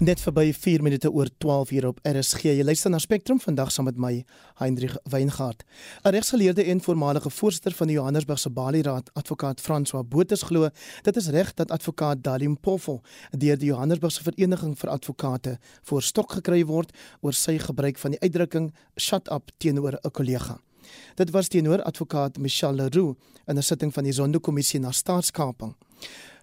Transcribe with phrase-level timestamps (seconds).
[0.00, 2.46] Net verby 4 minute oor 12 uur op RSG.
[2.56, 4.24] Jy luister na Spectrum vandag saam met my
[4.56, 5.64] Hendrik Weingart.
[6.04, 10.68] 'n Regsgeleerde en voormalige voorsitter van die Johannesburgse Bali Raad, advokaat François Botha glo
[11.02, 16.32] dit is reg dat advokaat Dalim Poffel deur die Johannesburgse Vereniging vir Advokate voor stok
[16.32, 20.60] gekry word oor sy gebruik van die uitdrukking shut up teenoor 'n kollega.
[21.14, 25.74] Dit was teenoor advokaat Michelle Leroux in 'n sitting van die Zondo-kommissie na staatskaping.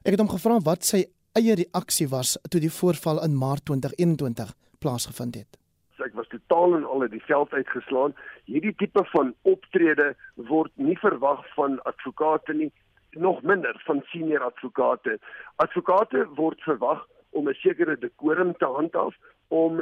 [0.03, 4.53] Ek het hom gevra wat sy eie reaksie was toe die voorval in Maart 2021
[4.79, 5.57] plaasgevind het.
[5.97, 8.13] So ek was totaal en al uit die veld uitgeslaan.
[8.45, 12.71] Hierdie tipe van optrede word nie verwag van advokate nie,
[13.17, 15.17] nog minder van senior advokate.
[15.55, 19.15] Advokate word verwag om 'n sekere dekorum te handhaaf
[19.47, 19.81] om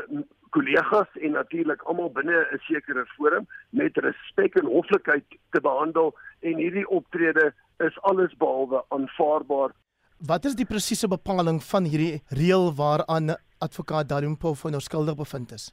[0.50, 6.56] kollegas en natuurlik almal binne 'n sekere forum met respek en hoflikheid te behandel en
[6.56, 9.72] hierdie optrede is alles behalwe aanvaarbaar
[10.26, 15.52] Wat is die presiese bepaling van hierdie reël waaraan advokaat Darumpo van nou skuldig bevind
[15.54, 15.66] is?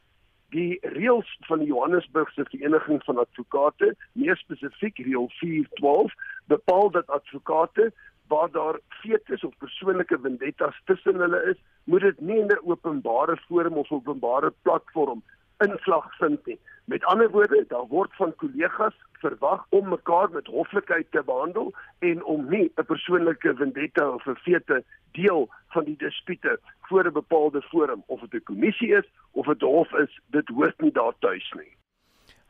[0.53, 6.13] Die reëls van die Johannesburgse Vereniging van Advokate, meer spesifiek reël 412,
[6.53, 7.93] bepaal dat advokate
[8.29, 13.37] waar daar fetes of persoonlike vendettas tussen hulle is, moet dit nie in 'n openbare
[13.47, 15.23] forum of openbare platform
[15.63, 16.59] inslag vind nie.
[16.85, 22.25] Met ander woorde, daar word van kollegas verwag om mekaar met hoflikheid te behandel en
[22.25, 27.63] om nie 'n persoonlike vendetta of 'n fete deel van die dispute voor 'n bepaalde
[27.63, 31.53] forum of dit 'n kommissie is of 'n hof is, dit hoort nie daar tuis
[31.57, 31.73] nie.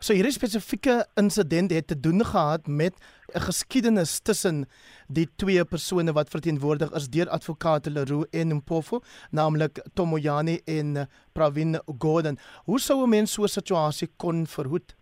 [0.03, 2.95] So hierdie spesifieke insident het te doen gehad met
[3.35, 4.67] 'n geskiedenis tussen
[5.07, 8.99] die twee persone wat verteenwoordig is deur advokate Leroux en Mpofu,
[9.31, 12.39] naamlik Tomoyani en Pravin Gordhan.
[12.65, 14.97] Hoe sou 'n mens so 'n situasie kon verhoed?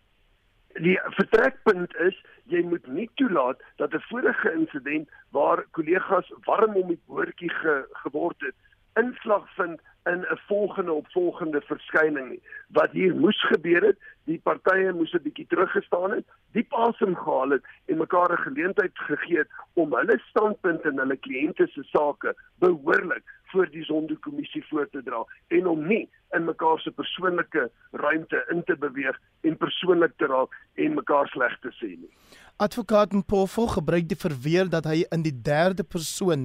[0.74, 6.88] Die vertrekpunt is jy moet nie toelaat dat 'n vorige insident waar kollegas warm om
[6.88, 8.54] die boortjie ge, geword het,
[8.94, 12.42] inslag vind in 'n volgende opvolgende verskyning nie.
[12.68, 17.50] Wat hier moes gebeur het, die partye moes 'n bietjie teruggestaan het, diep asem gehaal
[17.50, 22.34] het en mekaar 'n geleentheid gegee het om hulle standpunt in hulle kliënte se sake
[22.58, 28.44] behoorlik voor die sondekommissie voor te dra en om nie in mekaar se persoonlike ruimte
[28.48, 32.12] in te beweeg en persoonlik te raak en mekaar sleg te sê nie.
[32.60, 36.42] Advokaat Mpofu gebruik die verweer dat hy in die derde persoon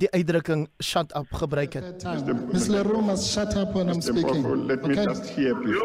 [0.00, 2.06] die uitdrukking shut up gebruik het.
[2.54, 2.70] Ms.
[2.72, 4.46] Leroux must shut up when I'm speaking.
[4.64, 5.84] Let me just hear please.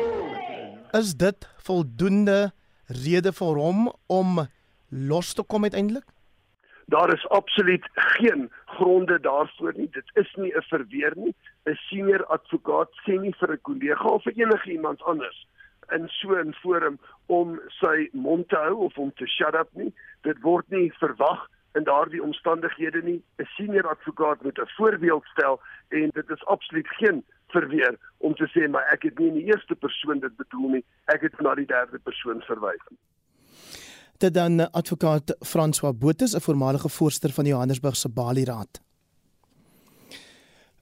[0.95, 2.53] Is dit voldoende
[3.03, 4.45] rede vir hom om
[5.11, 6.07] los te kom uiteindelik?
[6.87, 7.83] Daar is absoluut
[8.15, 9.89] geen gronde daarvoor nie.
[9.91, 11.35] Dit is nie 'n verweer nie.
[11.67, 15.43] 'n Senior advokaat sê nie vir 'n kollega of vir enige iemand anders
[15.91, 19.93] in so 'n forum om sy mond te hou of om te shut up nie.
[20.21, 23.21] Dit word nie verwag in daardie omstandighede nie.
[23.39, 28.47] 'n Senior advokaat moet 'n voorbeeld stel en dit is absoluut geen verweer om te
[28.53, 30.85] sê maar ek het nie in die eerste persoon dit bedoel nie.
[31.05, 32.85] Ek het na die derde persoon verwys.
[34.17, 38.81] Dit dan advokaat François Botha, 'n voormalige voorsteur van die Johannesburgse Bali Raad.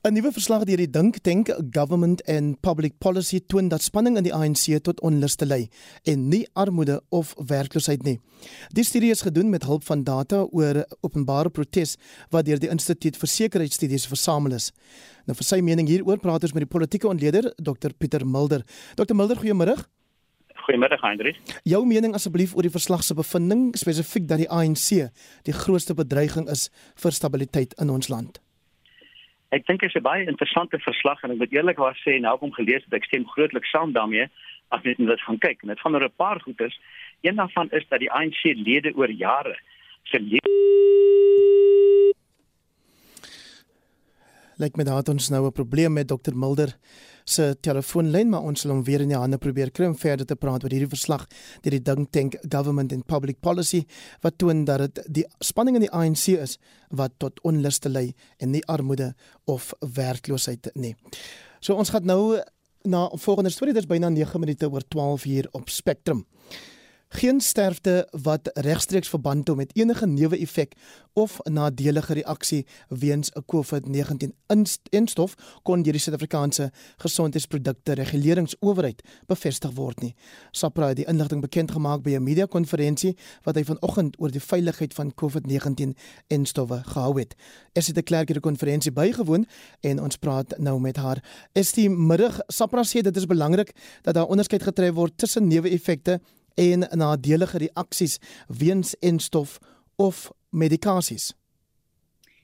[0.02, 4.26] 'n Nuwe verslag deur die Dink Tank Government and Public Policy toon dat spanning in
[4.26, 5.68] die ANC tot onlus te lei
[6.10, 8.16] en nie armoede of werkloosheid nie.
[8.74, 12.00] Die studie is gedoen met hulp van data oor openbare protes
[12.34, 14.72] wat deur die Instituut vir Sekuriteitsstudies versamel is.
[15.30, 18.66] Nou vir sy mening hieroor praat ons met die politieke ontleder Dr Pieter Mulder.
[18.98, 19.78] Dr Mulder, goeiemôre.
[20.66, 21.38] Goeiemôre, Hendrik.
[21.62, 25.12] Jou mening asseblief oor die verslag se bevinding spesifiek dat die ANC
[25.46, 28.42] die grootste bedreiging is vir stabiliteit in ons land.
[29.52, 32.54] Ek dink dit is 'n baie interessante verslag en ek moet eerlikwaar sê nou kom
[32.54, 34.30] gelees dat ek stem grootliks saam daarmee
[34.72, 35.64] as net net gaan kyk.
[35.64, 36.80] Net van oor 'n paar goeders.
[37.22, 39.58] Een daarvan is dat die ANC lede oor jare
[40.04, 40.18] se
[44.58, 46.78] Lyk my daar het ons nou 'n probleem met Dr Mulder
[47.32, 50.38] se telefoonlyn, maar ons sal hom weer in die hande probeer kry om verder te
[50.40, 51.28] praat oor hierdie verslag
[51.64, 53.84] deur die Dink Tank Government and Public Policy
[54.26, 56.58] wat toon dat dit die spanning in die ANC is
[56.90, 59.14] wat tot onluste lei en nie armoede
[59.46, 60.96] of werkloosheid nie.
[61.62, 62.40] So ons gaan nou
[62.84, 66.26] na volgende storie, dit is byna 9 minute oor 12 uur op Spectrum.
[67.14, 70.78] Geen sterfte wat regstreeks verband hou met enige neeweffek
[71.14, 74.32] of nadelige reaksie weens 'n COVID-19
[74.90, 80.16] instof kon deur die Suid-Afrikaanse Gesondheidsprodukte Reguleringsowerheid bevestig word nie.
[80.52, 84.94] SAPRA het die inligting bekend gemaak by 'n media-konferensie wat hy vanoggend oor die veiligheid
[84.94, 85.98] van COVID-19
[86.28, 87.36] instowwe gehou het.
[87.74, 89.46] Es het 'n klerk hierdie konferensie bygewoon
[89.80, 91.24] en ons praat nou met haar.
[91.52, 96.22] Is die middag SAPRA sê dit is belangrik dat daar onderskeid getref word tussen neeweffekte
[96.56, 99.60] en nadelige reaksies weens enstof
[99.96, 101.36] of medikasies.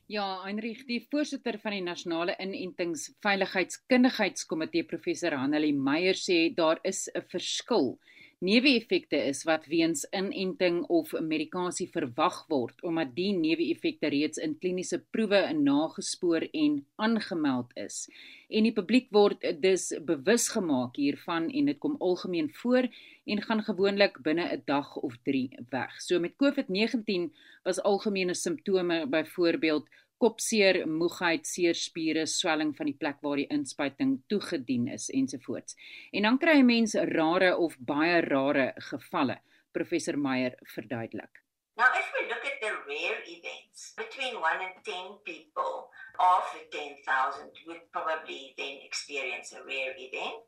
[0.07, 7.21] Ja, Heinrich, die voorsitter van die Nasionale Inentingsveiligheidskundigheidskomitee professor Hanelie Meyer sê daar is 'n
[7.27, 7.99] verskil
[8.39, 14.99] neeweffekte is wat weens inenting of medikasie verwag word omdat die neeweffekte reeds in kliniese
[15.15, 18.05] proewe nagespoor en aangemeld is.
[18.49, 22.85] En die publiek word dus bewus gemaak hiervan en dit kom algemeen voor
[23.25, 26.01] en gaan gewoonlik binne 'n dag of 3 weg.
[26.01, 33.19] So met COVID-19 was algemene simptome byvoorbeeld kopseer, moegheid, seer spiere, swelling van die plek
[33.21, 35.77] waar die inspuiting toegedien is ensovoorts.
[36.11, 39.41] En dan kry 'n mens rare of baie rare gevalle.
[39.71, 41.43] Professor Meyer verduidelik.
[41.77, 46.65] Now if we look at the rare events, between 1 and 10 people of the
[46.77, 50.41] 10,000 would probably then experience a rare event.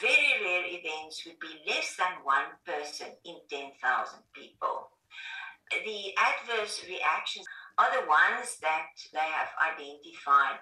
[0.00, 3.76] Very rare events would be less than one person in 10,000
[4.32, 4.88] people.
[5.68, 7.46] The adverse reactions
[7.78, 10.60] are the ones that they have identified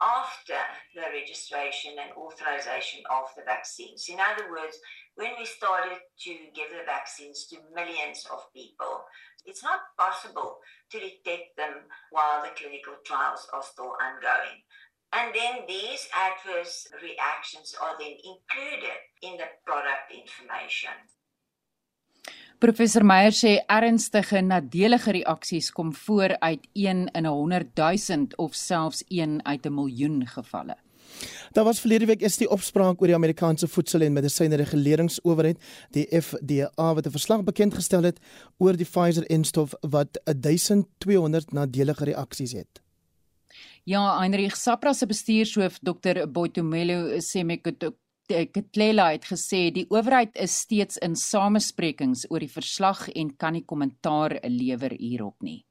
[0.00, 0.58] after
[0.94, 4.06] the registration and authorization of the vaccines.
[4.08, 4.78] In other words,
[5.16, 9.04] when we started to give the vaccines to millions of people,
[9.44, 10.58] it's not possible
[10.90, 14.62] to detect them while the clinical trials are still ongoing.
[15.12, 20.94] And then these adverse reactions are then included in the product information.
[22.58, 28.54] Professor Meyer sê ernstige nadelige reaksies kom voor uit 1 in 'n 100 000 of
[28.54, 30.76] selfs 1 uit 'n miljoen gevalle.
[31.52, 35.58] Daar was verlede week is die opspraak oor die Amerikaanse voedsel- en medisynereguleringsowerheid,
[35.90, 38.18] die FDA wat 'n verslag bekend gestel het
[38.58, 42.82] oor die Pfizer-enstof wat 1200 nadelige reaksies het.
[43.84, 46.26] Ja, Heinrich Sapra se bestuurshoof Dr.
[46.26, 47.44] Boitumelo sê
[48.28, 53.64] Ketlela het gesê die owerheid is steeds in samesprekings oor die verslag en kan nie
[53.64, 55.62] kommentaar lewer hierop nie.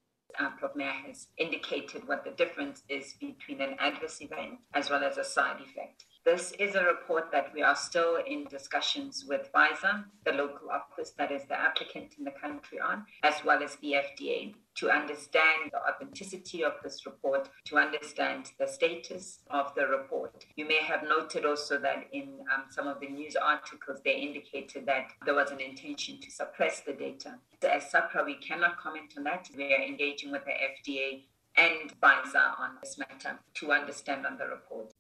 [0.60, 5.18] Prof Mayer has indicated what the difference is between an adverse event as well as
[5.18, 6.06] a side effect.
[6.28, 11.12] This is a report that we are still in discussions with Pfizer, the local office
[11.12, 15.72] that is the applicant in the country on, as well as the FDA, to understand
[15.72, 20.46] the authenticity of this report, to understand the status of the report.
[20.58, 24.86] You may have noted also that in um, some of the news articles, they indicated
[24.86, 27.36] that there was an intention to suppress the data.
[27.62, 29.50] As SAPRA, we cannot comment on that.
[29.56, 31.22] We are engaging with the FDA
[31.56, 34.94] and Pfizer on this matter to understand on the report.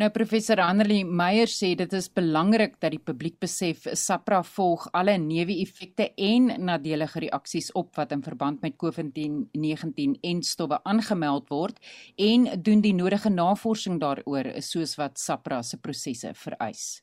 [0.00, 5.18] Nou professor Annelie Meyer sê dit is belangrik dat die publiek besef SAPRA volg alle
[5.20, 11.76] neeweffekte en nadelige reaksies op wat in verband met COVID-19 en stowwe aangemeld word
[12.16, 17.02] en doen die nodige navorsing daaroor soos wat SAPRA se prosesse vereis.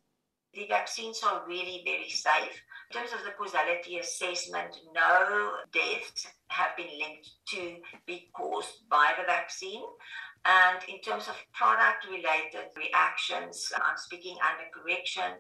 [0.58, 2.58] The vaccines are really very safe.
[2.90, 7.78] In terms of the causality assessment, no deaths have been linked to
[8.08, 9.86] be caused by the vaccine.
[10.46, 15.38] And in terms of product related reactions, I'm speaking under correction.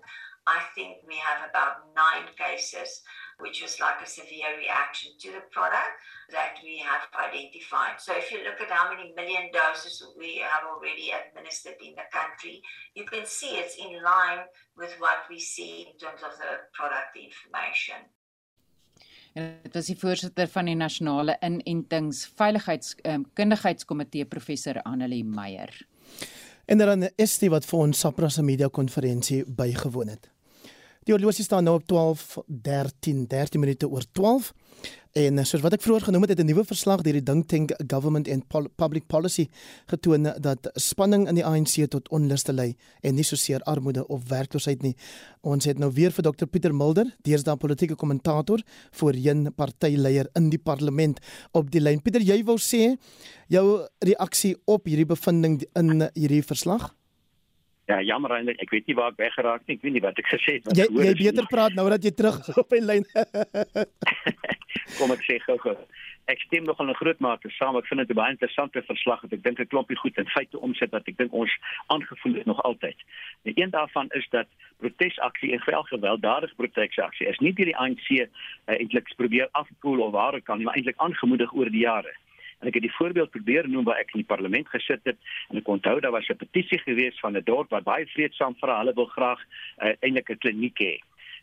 [0.47, 3.01] I think we have about nine cases,
[3.39, 5.93] which was like a severe reaction to the product
[6.31, 7.99] that we have identified.
[7.99, 12.07] So if you look at how many million doses we have already administered in the
[12.11, 12.61] country,
[12.95, 17.15] you can see it's in line with what we see in terms of the product
[17.15, 18.09] information.
[19.33, 25.87] En dit was die voorsitter van die nasionale inentings veiligheidskundigheidskomitee um, professor Annelie Meyer.
[26.65, 30.29] En dan is dit wat vir ons SAPRA se media konferensie bygewoon het.
[31.07, 34.53] Die horlosie staan nou op 12:13, 13 minute oor 12.
[35.17, 37.71] En soos wat ek vroeër genoem het, het 'n nuwe verslag deur die Dink Tank
[37.87, 39.47] Government and Pol Public Policy
[39.87, 44.81] getoon dat spanning in die ANC tot onluste lei en nie soseer armoede of werkloosheid
[44.81, 44.95] nie.
[45.41, 48.61] Ons het nou weer vir Dr Pieter Mulder, deesdae politieke kommentator,
[48.91, 51.19] voorheen partyleier in die parlement
[51.51, 52.01] op die lyn.
[52.01, 52.97] Pieter, jy wou sê
[53.47, 56.98] jou reaksie op hierdie bevinding in hierdie verslag?
[57.89, 59.79] Ja, jammer eintlik, ek weet nie waar ek weggeraak nie.
[59.79, 61.49] Ek weet nie wat ek gesê het wat jy, jy beter nie.
[61.49, 63.07] praat nou dat jy terug op die lyn.
[64.99, 65.73] Kom ek sê gou-gou.
[66.29, 67.79] Ek stem nog in groot mate saam.
[67.81, 69.25] Ek vind dit 'n baie interessante verslag.
[69.25, 71.49] Ek dink 'n klompie goed in feite omset wat ek dink ons
[71.89, 72.97] aangevoel het nog altyd.
[73.49, 74.45] Die een daarvan is dat
[74.77, 78.29] protesaksie en wel gewelddadige protesaksie is nie deur die ANC uh,
[78.77, 82.13] eintlik probeer afkoel of waar kan nie, maar eintlik aangemoedig oor die jare.
[82.59, 85.17] En ek het die voorbeeld probeer noem waar ek in die parlement gesit het
[85.49, 88.79] en ek onthou daar was 'n petisie gewees van 'n dorp wat baie vreedsaam vra
[88.79, 90.95] hulle wil graag uh, eintlik 'n kliniek hê.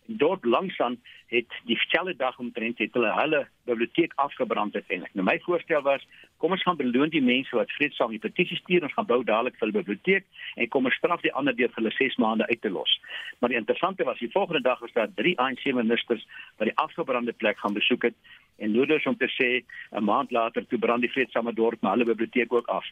[0.06, 5.14] Dort langsaan het die selle dag omtrent het hulle hulle biblioteek afgebrand uiteindelik.
[5.14, 6.06] Nou my voorstel was,
[6.36, 9.58] kom ons gaan beloon die mense wat vreedsaam die petisie stuur, ons gaan bou dadelik
[9.58, 12.60] vir die biblioteek en kom ons straf die ander deur vir hulle 6 maande uit
[12.60, 13.00] te los.
[13.38, 17.32] Maar die interessante was die volgende dag was daar drie ANC ministers wat die afgebrande
[17.32, 18.14] plek gaan besoek het
[18.58, 22.14] en nooders om te sê 'n maand later toe brand die vreedsame dorp maar hulle
[22.14, 22.84] biblioteek ook af.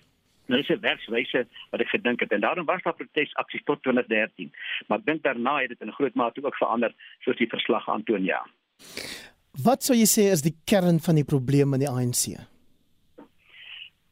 [0.46, 4.52] Nou dis 'n werkswyse wat ek gedink het en daarom was daar protesaksies tot 2013.
[4.86, 8.24] Maar ek dink daarna het dit in groot mate ook verander soos die verslag aantoon
[8.24, 8.46] ja.
[9.64, 12.53] Wat sou jy sê is die kern van die probleem in die ANC?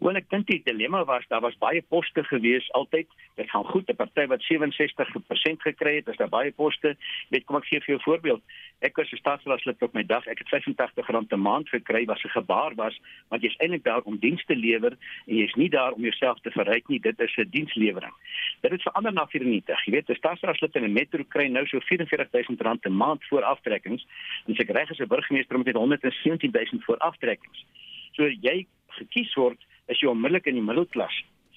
[0.02, 3.06] Wel ek dink die dilemma was daar was baie poste gewees altyd.
[3.38, 6.97] Dit gaan goed, 'n party wat 67% gekry het, is daar baie poste.
[7.30, 8.42] Weet kom ek gee vir jou 'n voorbeeld.
[8.80, 10.26] Ek was 'n staatsraadslid op my dag.
[10.26, 14.18] Ek het R85 'n maand gekry wat 'n gebaar was, want jy's eintlik daar om
[14.18, 17.00] diens te lewer en jy's nie daar om jouself te verryk nie.
[17.00, 18.14] Dit is 'n dienslewering.
[18.61, 19.85] Dit het verander na 94.
[19.85, 24.06] Jy weet, 'n staatsraadslid in 'n metro kry nou so R44000 'n maand voor aftrekkings.
[24.47, 27.64] En as ek reg is, 'n burgemeester met 117000 voor aftrekkings.
[28.12, 31.14] So jy gekies word is jy onmiddellik in die middelklas.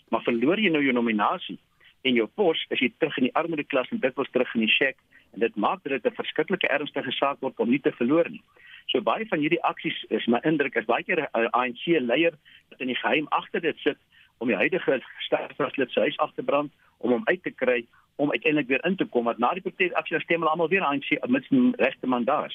[0.10, 1.58] Maar verloor jy nou jou nominasie
[2.06, 4.66] en jou pos, is jy terug in die armoede klas en dit was terug in
[4.66, 4.98] die shack
[5.34, 8.42] en dit maak dit 'n verskriklike ernstige saak word om nie te verloor nie.
[8.88, 12.34] So baie van hierdie aksies is my indruk is baie keer 'n ANC leier
[12.70, 13.98] wat in die geheim agter dit sit
[14.38, 18.32] om die huidige staatsraadslid se huis af te brand om hom uit te kry om
[18.32, 21.52] uiteindelik weer in te kom want na die protesaksie stem hulle almal weer ANC met
[21.52, 22.54] 'n regte mandaat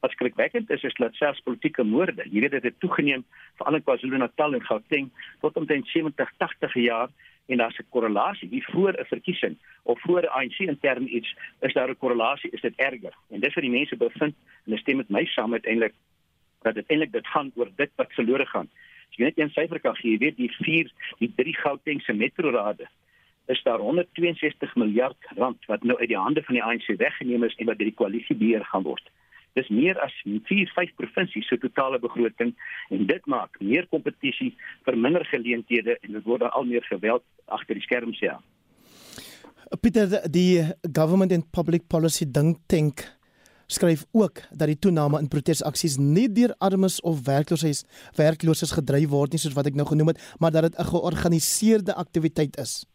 [0.00, 3.24] wat skrikwekkend is is dat selfs politieke moorde, jy weet dit het toegeneem
[3.56, 7.08] veral in KwaZulu-Natal en Gauteng tot omtrent 70 80 jaar
[7.48, 11.72] en daar's 'n korrelasie hier voor 'n verkiesing of voor 'n ANC intern iets is
[11.72, 14.96] daar 'n korrelasie is dit erger en dis wat die mense bevind en hulle stem
[14.96, 15.94] met my saam uiteindelik
[16.62, 18.68] dat dit eintlik dit gaan oor dit wat verlore gaan.
[19.10, 22.88] As jy net een syfer kan gee, jy weet die vier die drie Gautengse metrorade
[23.48, 27.54] is daar 162 miljard rand wat nou uit die hande van die ANC weggeneem is
[27.56, 29.10] en wat deur die koalisie beheer gaan word.
[29.56, 32.54] Dis meer as 4, 5 provinsies se totale begroting
[32.90, 37.74] en dit maak meer kompetisie vir minder geleenthede en dit word al meer geweld agter
[37.74, 38.38] die skerms ja.
[39.82, 43.04] Pieter die government and public policy dink tank
[43.68, 47.84] skryf ook dat die toename in protesaksies nie deur armes of werklooses
[48.16, 51.94] werklooses gedryf word nie soos wat ek nou genoem het, maar dat dit 'n georganiseerde
[51.94, 52.86] aktiwiteit is.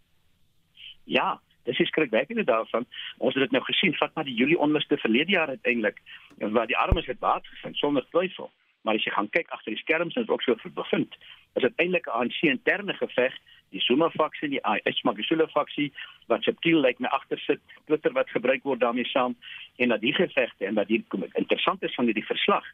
[1.05, 2.85] Ja, dis is skrikwekkend daarvan.
[3.17, 6.01] Ons het dit nou gesien vat maar die Julie onluste verlede jaar uiteindelik
[6.37, 8.51] waar die armes het baat gevind sonder twyfel.
[8.83, 11.15] Maar as jy gaan kyk agter die skerms en dit ook so bevind,
[11.55, 13.33] is dit eintlik 'n ANC interne geveg,
[13.73, 15.91] die Zuma faksie, die Ismagashule faksie
[16.27, 19.35] wat subtiel lyk my agter sit, Twitter wat gebruik word daarmee saam
[19.81, 22.65] en dat die gevegte en wat hier kom interessant is van hierdie verslag.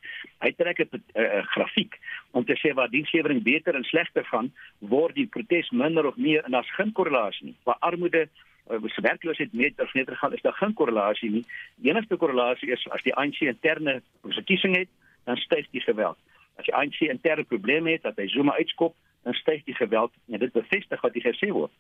[0.44, 2.00] Hy trek 'n uh, grafiek
[2.32, 6.44] om te sê waar dienslewering beter en slegter gaan, word die protes minder of meer
[6.44, 7.56] en daar's geen korrelasie nie.
[7.64, 8.28] Waar armoede
[8.70, 11.46] uh, se werkloosheid met of net gaan is daar geen korrelasie nie.
[11.76, 14.90] Die enigste korrelasie is as die ANC interne verkiesing het,
[15.24, 16.18] dan styg die geweld.
[16.56, 20.40] As die ANC interne probleme het dat hy Zuma uitskop, dan styg die geweld en
[20.40, 21.74] dit bevestig wat hy gesê word.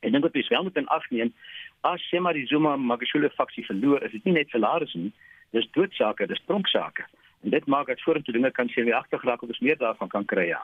[0.00, 1.32] En dink wat jy wel moet in ag neem,
[1.84, 5.12] as jy maar die Zuma Magashule faksie verloor, is dit nie net salaris nie,
[5.56, 7.04] dis doodsake, dis tronksake.
[7.44, 10.24] En dit maak dat vorentoe dinge kan sien wie agtergeraak of ons meer daarvan kan
[10.24, 10.60] kry ja.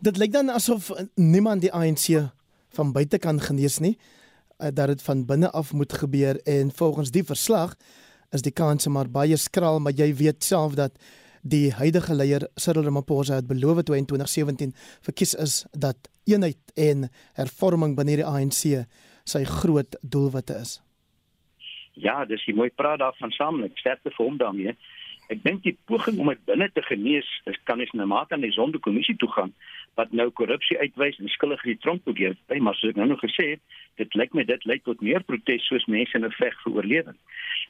[0.00, 2.28] Dit lyk dan asof niemand die ANC
[2.76, 7.10] van buite kan genees nie uh, dat dit van binne af moet gebeur en volgens
[7.10, 7.74] die verslag
[8.30, 10.98] is die kanse maar baie skraal maar jy weet self dat
[11.42, 14.74] die huidige leier Cyril Ramaphosa het beloof toe in 2017
[15.06, 17.08] verkies is dat eenheid en
[17.38, 18.84] hervorming binne die ANC
[19.28, 20.78] sy groot doelwitte is.
[21.98, 23.78] Ja, dis jy mooi praat daarvan saamlik.
[23.78, 24.76] Sterkte vir hom daarmee.
[25.28, 28.44] Ek dink die poging om dit binne te genees, is kan eens na mate aan
[28.44, 29.52] die sondekommissie toe gaan
[29.98, 33.22] wat nou korrupsie uitwys en skuldige die tronk probeer by maar soos ek nou nog
[33.24, 36.54] gesê het dit lyk my dit lei tot meer protes soos mense in 'n veg
[36.62, 37.18] vir oorlewing.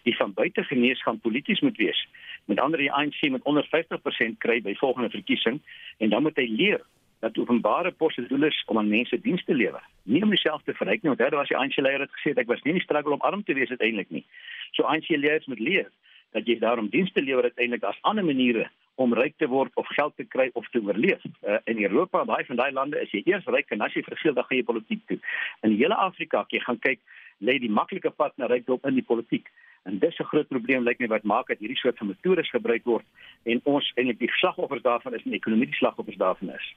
[0.04, 2.00] Die van buite genees gaan polities moet wees.
[2.44, 5.61] Met ander die ANC met onder 50% kry by volgende verkiesing
[5.99, 6.80] en dan moet hy leer
[7.20, 9.82] dat openbare poste doel is om aan mense diens te lewer.
[10.02, 12.47] Nie om jouself te verryk nie want dit was die ANC leier het gesê ek
[12.47, 14.25] was nie in die struggle om arm te wees uiteindelik nie.
[14.73, 15.88] So ANC leiers moet leer
[16.32, 17.82] dat jy daarom dienste lewer uiteindelik.
[17.82, 18.68] As ander maniere
[18.99, 21.23] om ryk te word of geld te kry of te oorleef.
[21.47, 24.35] Uh, in Europa, baie van daai lande is jy eers ryk en as jy vergeel
[24.35, 25.19] dan gaan jy politiek toe.
[25.62, 27.00] In die hele Afrika, as jy gaan kyk,
[27.38, 29.47] lê die maklike pad na rykdom in die politiek.
[29.87, 32.85] En dis 'n groot probleem lyk my wat maak dat hierdie soort van metodes gebruik
[32.85, 33.07] word
[33.45, 36.75] en ons eintlik die slagoffers daarvan is en die ekonomie die slagoffers daarvan is.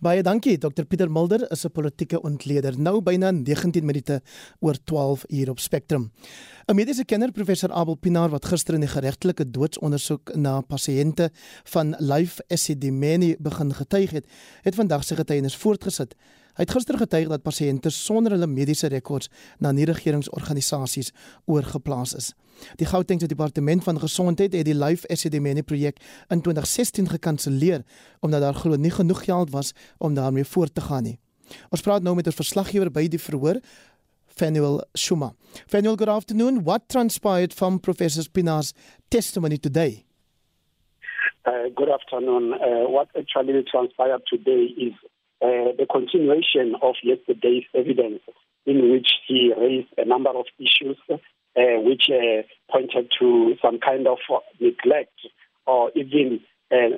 [0.00, 4.22] Baie dankie Dr Pieter Mulder is 'n politieke ontleder nou byna 19 minute
[4.60, 6.10] oor 12 uur op Spectrum.
[6.66, 11.30] 'n Mediese kenner professor Abel Pinaar wat gister in die geregtelike doodsondersoek na pasiënte
[11.64, 14.26] van Life Acidemeni begin getuig het,
[14.62, 16.14] het vandag sy getuienis voortgesit.
[16.60, 19.30] Hy het gister getuig dat pasiënte sonder hulle mediese rekords
[19.64, 21.08] na nie-regeringsorganisasies
[21.48, 22.26] oorgeplaas is.
[22.76, 27.80] Die Gautengse Departement van Gesondheid het die Life Esidimeni projek in 2016 gekanselleer
[28.20, 29.72] omdat daar glo nie genoeg geld was
[30.04, 31.16] om daarmee voort te gaan nie.
[31.72, 33.56] Ons praat nou met 'n verslaggewer by die verhoor,
[34.26, 35.32] Fanuel Shuma.
[35.66, 36.64] Fanuel, good afternoon.
[36.64, 38.74] What transpired from Professor Spina's
[39.08, 40.04] testimony today?
[41.46, 42.52] Uh, good afternoon.
[42.52, 44.92] Uh, what actually transpired today is
[45.42, 48.20] uh, the continuation of yesterday's evidence
[48.66, 51.16] in which he raised a number of issues uh,
[51.56, 54.18] which uh, pointed to some kind of
[54.60, 55.18] neglect
[55.66, 56.96] or even uh,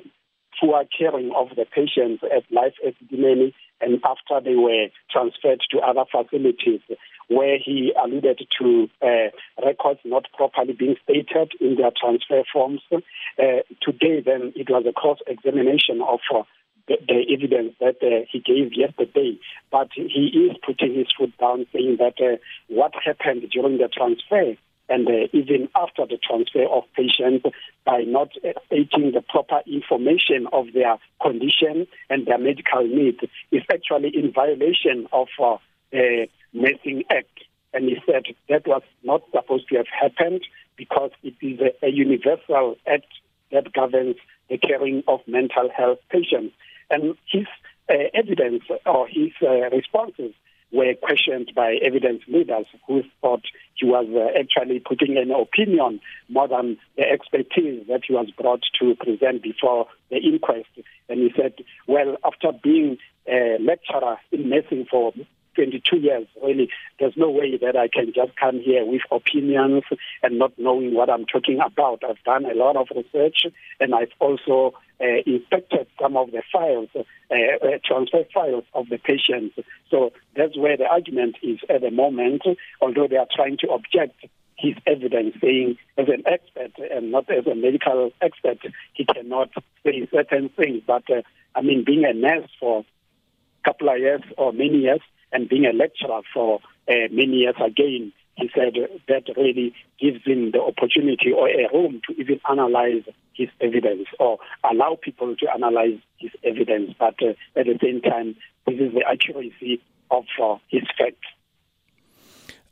[0.59, 6.05] poor caring of the patients at Life Epidemic and after they were transferred to other
[6.11, 6.81] facilities
[7.27, 9.29] where he alluded to uh,
[9.65, 12.81] records not properly being stated in their transfer forms.
[12.91, 16.43] Uh, today, then, it was a cross examination of uh,
[16.87, 19.39] the, the, evidence that uh, he gave yesterday.
[19.71, 22.37] But he is putting his foot down, saying that uh,
[22.67, 24.55] what happened during the transfer
[24.89, 27.45] and uh, even after the transfer of patients
[27.85, 28.29] by not
[28.65, 33.19] stating the proper information of their condition and their medical needs
[33.51, 35.57] is actually in violation of uh,
[35.91, 37.43] the Nursing Act.
[37.73, 40.41] And he said that was not supposed to have happened
[40.75, 43.07] because it is a, a universal act
[43.51, 44.17] that governs
[44.49, 46.53] the caring of mental health patients.
[46.89, 47.45] And his
[47.89, 50.33] uh, evidence or his uh, responses
[50.71, 53.43] were questioned by evidence leaders who thought
[53.75, 55.99] he was uh, actually putting an opinion
[56.29, 60.69] more than the expertise that he was brought to present before the inquest.
[61.09, 61.53] And he said,
[61.87, 62.97] well, after being
[63.27, 65.13] a lecturer in nursing for
[65.55, 66.69] 22 years, really,
[66.99, 69.83] there's no way that I can just come here with opinions
[70.21, 72.03] and not knowing what I'm talking about.
[72.03, 73.45] I've done a lot of research
[73.79, 78.97] and I've also uh, inspected some of the files, uh, uh, transfer files of the
[78.97, 79.57] patients.
[79.89, 82.43] So that's where the argument is at the moment,
[82.81, 84.25] although they are trying to object
[84.57, 88.59] his evidence saying as an expert and not as a medical expert,
[88.93, 89.49] he cannot
[89.83, 90.81] say certain things.
[90.85, 91.21] But uh,
[91.55, 95.01] I mean, being a nurse for a couple of years or many years,
[95.33, 98.73] and being a lecturer for uh, many years again, he said
[99.07, 104.39] that really gives him the opportunity or a room to even analyze his evidence or
[104.71, 106.93] allow people to analyze his evidence.
[106.97, 111.27] But uh, at the same time, this is the accuracy of uh, his facts.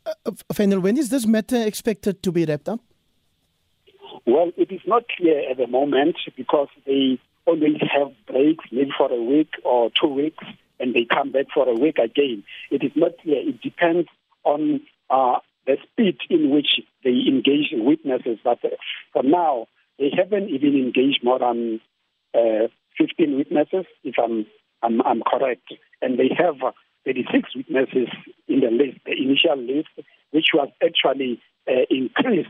[0.06, 2.80] Uh, Final, when is this matter expected to be wrapped up?
[4.26, 9.12] Well, it is not clear at the moment because they always have breaks, maybe for
[9.12, 10.44] a week or two weeks
[10.82, 12.44] and they come back for a week again.
[12.70, 13.48] It is not clear.
[13.48, 14.10] It depends
[14.44, 18.40] on uh, the speed in which they engage witnesses.
[18.44, 18.70] But uh,
[19.14, 19.68] for now,
[20.00, 21.80] they haven't even engaged more than
[22.34, 22.68] uh,
[22.98, 24.46] 15 witnesses, if I'm,
[24.82, 25.74] I'm, I'm correct.
[26.02, 26.56] And they have
[27.06, 28.08] 36 witnesses
[28.48, 29.90] in the list, the initial list,
[30.32, 32.50] which was actually uh, increased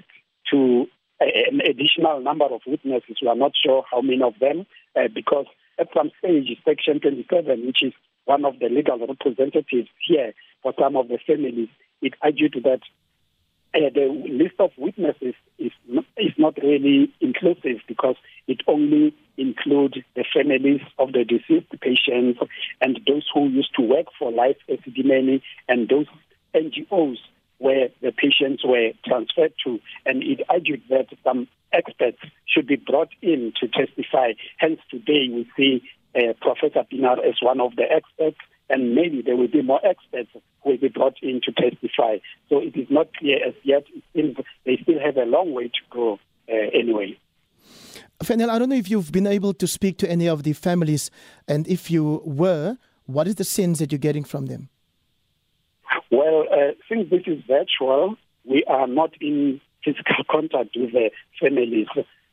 [0.51, 0.87] to
[1.19, 3.17] an additional number of witnesses.
[3.21, 4.65] We are not sure how many of them,
[4.95, 5.45] uh, because
[5.79, 7.93] at some stage, Section 27, which is
[8.25, 11.69] one of the legal representatives here for some of the families,
[12.01, 12.81] it argued that
[13.73, 18.15] uh, the list of witnesses is not, is not really inclusive because
[18.47, 22.39] it only includes the families of the deceased patients
[22.81, 26.07] and those who used to work for Life Esidimeni and those
[26.53, 27.17] NGOs
[27.59, 29.79] where the patients were transferred to.
[30.05, 34.33] And it argued that some experts should be brought in to testify.
[34.57, 35.83] Hence, today we see
[36.15, 38.37] uh, Professor Pinar as one of the experts,
[38.69, 40.29] and maybe there will be more experts
[40.63, 42.17] who will be brought in to testify.
[42.49, 43.83] So it is not clear as yet.
[44.13, 46.19] they still have a long way to go
[46.49, 47.17] uh, anyway.
[48.23, 51.09] Fennel, I don't know if you've been able to speak to any of the families,
[51.47, 54.69] and if you were, what is the sense that you're getting from them?
[56.11, 61.87] Well, uh, since this is virtual, we are not in physical contact with the families,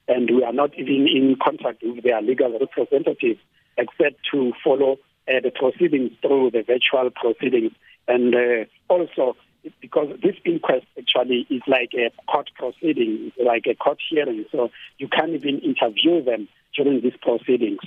[0.08, 3.40] and we are not even in contact with their legal representatives
[3.78, 7.72] except to follow uh, the proceedings through the virtual proceedings.
[8.06, 9.36] And uh, also,
[9.80, 15.08] because this inquest actually is like a court proceeding, like a court hearing, so you
[15.08, 17.80] can't even interview them during these proceedings.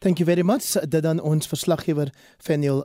[0.00, 0.76] Thank you very much.
[0.88, 2.84] Dit ons verslaggewer Faniel.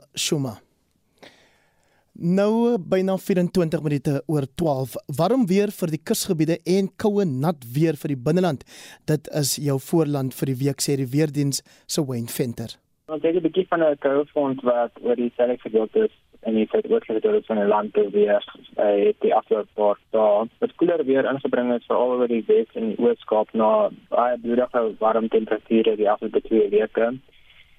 [2.20, 4.92] Nou byna 24 minute oor 12.
[5.16, 8.66] Warm weer vir die kusgebiede en koue nat weer vir die binneland.
[9.08, 12.76] Dit is jou voorland vir die week sê die weerdiens se Wayne Venter.
[13.08, 16.68] Ons het 'n bietjie van 'n koue front wat oor die suidelike gedeeltes en die
[16.68, 18.44] suidoostelike gedeeltes van die land beweeg
[18.76, 20.48] by die afgelope paar dae.
[20.60, 24.94] Dit koeler weer ingebring het veral oor die Wes en die Oos-Kaap na baie bloedige
[24.98, 27.18] warm temperature die afgelope 2 weke.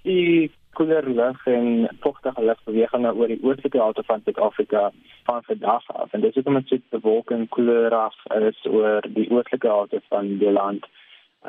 [0.04, 4.92] Die koeler lug en vochtige lugbewegings oor die oostelike helfte van Suid-Afrika
[5.24, 6.14] van vandag af.
[6.14, 10.52] En dis hoekom dit so bewolking koeler af is oor die oostelike helfte van die
[10.52, 10.88] land.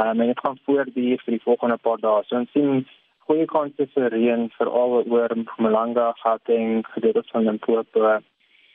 [0.00, 2.24] Um, en dit gaan voortduur vir die volgende paar dae.
[2.26, 2.87] So ons sien
[3.28, 8.16] goeie kanse vir reën veral oor Mpumalanga, Gauteng, gedeeltes van Limpopo,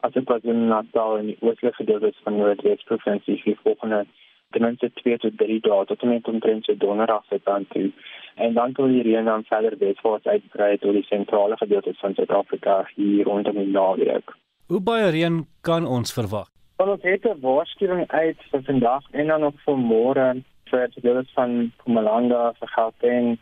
[0.05, 4.05] asook KwaZulu-Natal en die oostelike gedeeltes van Noordwes provinsie vir volgende
[4.49, 7.91] ten minste 2 tot 3 dae tot en met omtrent so donderdag se kant toe.
[8.35, 12.83] En dan kan die reën dan verder weswaarts uitbrei tot die sentrale gedeeltes van Suid-Afrika
[12.95, 14.35] hier rondom die naweek.
[14.67, 16.49] Hoe baie reën kan ons verwag?
[16.77, 20.27] Wel, ons het 'n waarskuwing uit vir vandag en dan ook vir môre
[20.69, 23.37] vir die gedeeltes van Mpumalanga, vir Gauteng,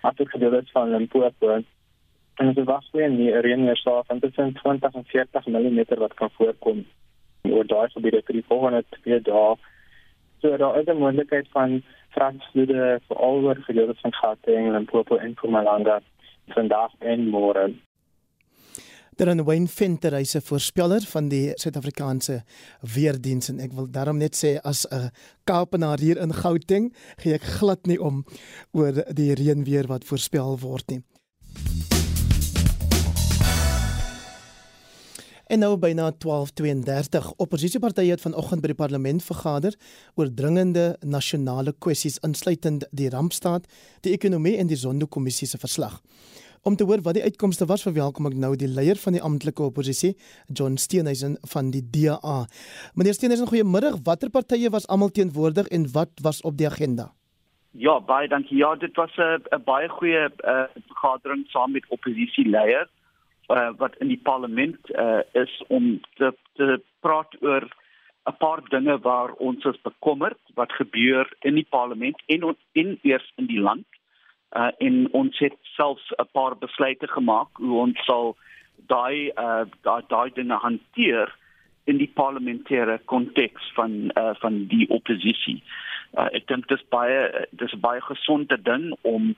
[0.00, 1.62] asook gedeeltes van Limpopo.
[2.34, 6.14] En dit was weer nie reën meer staan van tussen 20 en 40 mm wat
[6.14, 6.84] kan voorkom
[7.42, 9.56] oor daai gebiede vir die volgende 2 dae.
[10.42, 16.00] So daar is 'n moontlikheid van Fransvloede veral oor gedeeltes van Gauteng, Limpopo en Mpumalanga
[16.46, 17.74] vandag en môre.
[19.16, 22.42] Dan Wayne Venter, hy's 'n voorspeller van die Suid-Afrikaanse
[22.94, 25.10] weerdiens en ek wil daarom net sê as 'n
[25.44, 28.24] Kaapenaar hier in Gauteng, gee ek glad nie om
[28.72, 31.02] oor die reënweer wat voorspel word nie.
[35.52, 39.74] En nou byna 12:32 oppositiepartye het vanoggend by die parlement vergader
[40.16, 43.66] oor dringende nasionale kwessies insluitend die rampstaat,
[44.00, 45.98] die ekonomie en die Zondo-kommissie se verslag.
[46.62, 49.66] Om te hoor wat die uitkomste was, verwelkom ek nou die leier van die amptelike
[49.66, 50.14] oppositie,
[50.48, 52.38] John Steenhuisen van die DA.
[52.94, 54.00] Meneer Steenhuisen, goeiemiddag.
[54.08, 57.10] Watter partye was almal teenwoordig en wat was op die agenda?
[57.76, 58.56] Ja, baie dankie.
[58.56, 62.88] Ja, dit was 'n baie goeie uh, vergadering saam met oppositieleiers
[63.52, 67.68] uh, wat in die parlement uh, is om te te praat oor
[68.30, 73.32] 'n paar dinge waar ons is bekommerd wat gebeur in die parlement en in eers
[73.36, 73.86] in die land
[74.56, 78.36] uh, en ons het selfs 'n paar besluite gemaak hoe ons sal
[78.86, 81.34] daai uh, daai daai dinge hanteer
[81.84, 85.62] in die parlementêre konteks van uh, van die oppositie.
[86.12, 89.34] Uh, ek dink dit is baie dis 'n baie gesonde ding om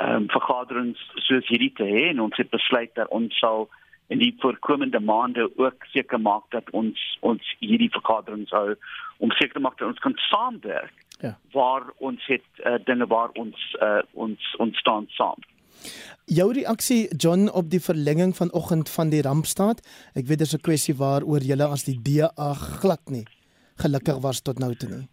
[0.00, 3.68] ehm um, vergaderings soos hierdie te hê en ons het besluit dat ons sal
[4.08, 8.74] in die voorkomende maande ook seker maak dat ons ons hierdie vergaderings hou
[9.18, 11.36] om seker te maak dat ons kan saamwerk ja.
[11.52, 15.46] waar ons het uh, dinge waar ons uh, ons ons staan saam.
[16.26, 19.80] Jou reaksie John op die verlenging vanoggend van die rampstaat.
[20.14, 23.26] Ek weet dis 'n kwessie waaroor julle as die DA glad nie
[23.82, 25.08] gelukkig was tot nou toe nie.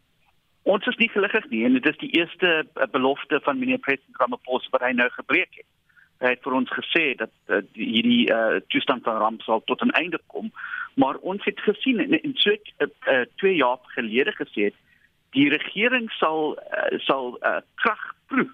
[0.70, 4.20] Ons is nie gelukkig nie en dit is die eerste uh, belofte van meneer president
[4.22, 5.68] Ramaphosa wat hy nou gebreek het.
[6.22, 9.96] Hy het vir ons gesê dat uh, hierdie uh, toestand van ramp sal tot 'n
[10.02, 10.52] einde kom,
[11.02, 14.78] maar ons het gesien en, en so uh, 2 jaar gelede gesê het
[15.34, 18.54] die regering sal uh, sal uh, krag proef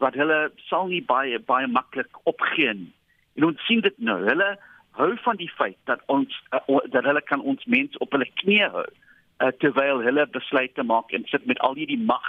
[0.00, 2.92] wat hulle sal nie baie baie maklik opgee nie.
[3.36, 4.20] En ons sien dit nou.
[4.24, 4.56] Hulle
[4.96, 8.70] hou van die feit dat ons uh, dat hulle kan ons mense op hulle knieë
[8.70, 9.00] hou uh,
[9.58, 12.28] terwyl hulle besluite maak en sit met al hierdie mag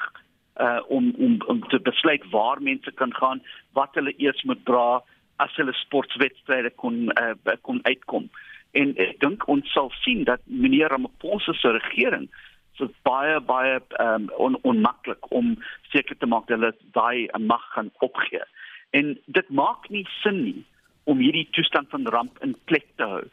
[0.59, 3.41] uh, om om om te besluit waar mense kan gaan,
[3.73, 5.03] wat hulle eers moet dra
[5.35, 8.29] as hulle sportwedstryde kon uh, kon uitkom.
[8.71, 12.27] En ek dink ons sal sien dat meneer Ramaphosa se regering
[12.75, 15.55] so baie baie um, on, onmaklik om
[15.91, 18.43] seker te maak dat hulle daai mag gaan opgee.
[18.91, 20.63] En dit maak nie sin nie
[21.03, 23.25] om hierdie toestand van ramp in plek te hou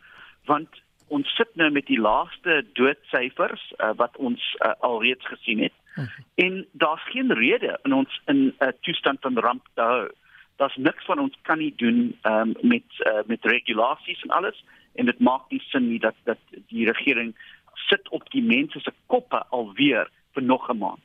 [0.51, 0.81] want
[1.13, 6.05] ons sit nou met die laaste doodsyfers uh, wat ons uh, alreeds gesien het okay.
[6.05, 6.27] Mhm.
[6.45, 10.09] en daar's geen rede in ons in 'n uh, toestand van ramp te hou.
[10.57, 15.07] Daar's niks van ons kan nie doen um, met uh, met regulasies en alles en
[15.07, 17.35] dit maak nie sin nie dat dat die regering
[17.89, 21.01] sit op die mense se koppe alweer vir nog 'n maand.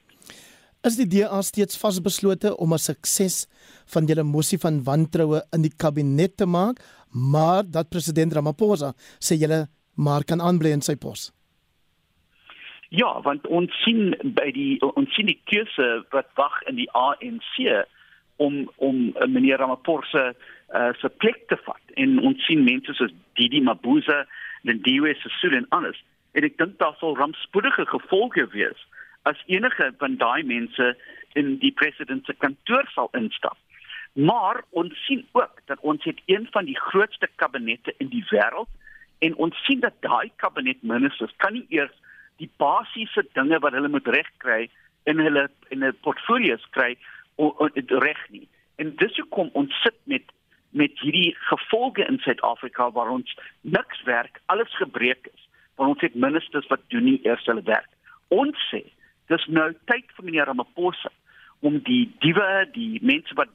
[0.83, 3.47] Is die DA steeds vasbeslote om 'n sukses
[3.85, 6.79] van julle mosie van wantroue in die kabinet te maak,
[7.11, 11.31] maar dat president Ramaphosa sê julle maar kan aanbly in sy pos?
[12.89, 17.57] Ja, want ons sien by die ons sien die keuse wat wag in die ANC
[18.37, 23.59] om om meneer Ramaphosa uh, se plek te vat en ons sien mense soos Didi
[23.61, 24.23] Mabuza,
[24.63, 25.99] Lindiwe Sisulu en anders
[26.37, 28.87] en ek dink daar sal rampspoedige gevolge wees
[29.27, 30.93] as enige van daai mense
[31.39, 33.57] in die president se kantoor sal instap.
[34.13, 38.71] Maar ons sien ook dat ons het een van die grootste kabinette in die wêreld
[39.19, 41.93] en ons sien dat daai kabinetministers kan nie eers
[42.41, 44.67] die basiese dinge wat hulle moet regkry
[45.09, 46.97] in hulle in 'n portfolios kry
[48.05, 48.47] reg nie.
[48.77, 50.23] En dis hoekom ons sit met
[50.71, 56.15] met hierdie gevolge in Suid-Afrika waar ons niks werk, alles gebreek is want ons het
[56.15, 57.89] ministers wat doen nie eers hulle werk.
[58.27, 58.81] Ons sê
[59.27, 61.11] dis nou tyd vir meneer Ramaphosa
[61.59, 63.49] om die diewe, die mense wat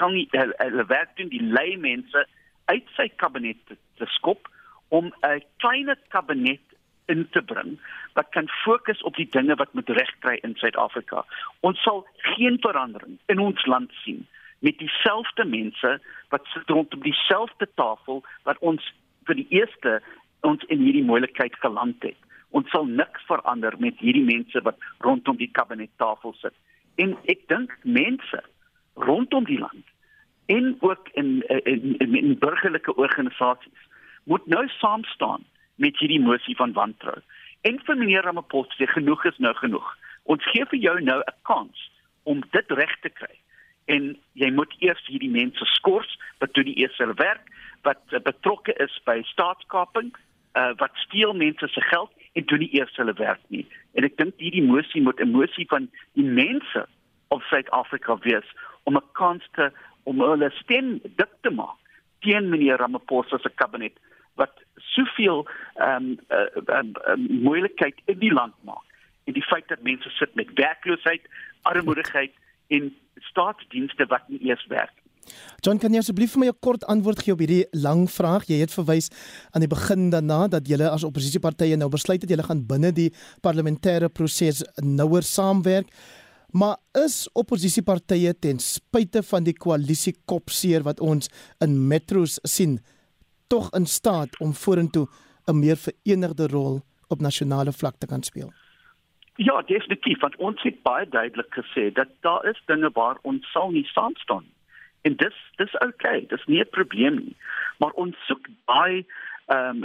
[0.00, 2.26] kan nie hulle werk doen, die lei mense
[2.64, 4.48] uit sy kabinet te, te skop
[4.88, 6.60] om 'n klein kabinet
[7.06, 7.78] in te bring
[8.12, 11.24] wat kan fokus op die dinge wat moet regkry in Suid-Afrika.
[11.60, 14.26] Ons sal geen verandering in ons land sien
[14.58, 18.92] met dieselfde mense wat sit rondom dieselfde tafel wat ons
[19.24, 20.00] vir die eerste
[20.40, 22.16] ons in hierdie moeilikheid geland het.
[22.50, 26.54] Ons sal niks verander met hierdie mense wat rondom die kabinettafel sit.
[26.96, 28.42] En ek dink mense
[28.94, 29.84] rondom die land
[30.46, 33.85] en ook in in, in, in burgerlike organisasies
[34.26, 37.18] moet nou saam staan met hierdie mosie van wantrou.
[37.68, 39.86] En vir meneer Ramaphosa sê genoeg is nou genoeg.
[40.24, 41.90] Ons gee vir jou nou 'n kans
[42.22, 43.34] om dit reg te kry.
[43.86, 47.46] En jy moet eers hierdie mense skors wat doen die eerste werk
[47.82, 50.10] wat uh, betrokke is by staatskaping,
[50.58, 53.66] uh, wat steel mense se geld en doen die eerste hulle werk nie.
[53.94, 56.86] En ek dink hierdie mosie moet 'n mosie van die mense
[57.28, 58.48] op Suid-Afrika wees
[58.82, 59.70] om 'n kans te
[60.02, 61.78] om hulle stem dik te maak
[62.20, 63.94] teen meneer Ramaphosa se kabinet
[64.40, 64.62] wat
[64.94, 68.84] soveel ehm um, uh, um, um, moeilikheid in die land maak.
[69.24, 71.22] En die feit dat mense sit met werkloosheid,
[71.62, 72.32] armoedigheid
[72.68, 72.94] en
[73.30, 74.94] staatsdienste wat nie eers werk.
[75.64, 78.46] John, kan jy asseblief vir my 'n kort antwoord gee op hierdie lang vraag?
[78.46, 79.10] Jy het verwys
[79.50, 83.10] aan die begin daarna dat julle as oppositiepartye nou besluit het julle gaan binne die
[83.42, 85.88] parlementêre proses nouer saamwerk.
[86.52, 91.28] Maar is oppositiepartye ten spyte van die koalisie kopseer wat ons
[91.60, 92.78] in metros sien
[93.46, 95.06] tog in staat om vorentoe
[95.46, 98.52] 'n meer verenigde rol op nasionale vlak te kan speel?
[99.36, 103.70] Ja, definitief, want ons het baie duidelik gesê dat daar is dinge waar ons sal
[103.70, 104.44] nie saam staan.
[105.02, 107.36] En dis dis okay, dis nie 'n probleem nie.
[107.78, 109.04] Maar ons soek daai
[109.46, 109.84] ehm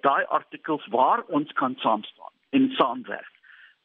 [0.00, 3.32] daai artikels waar ons kan saam staan in saamwerk.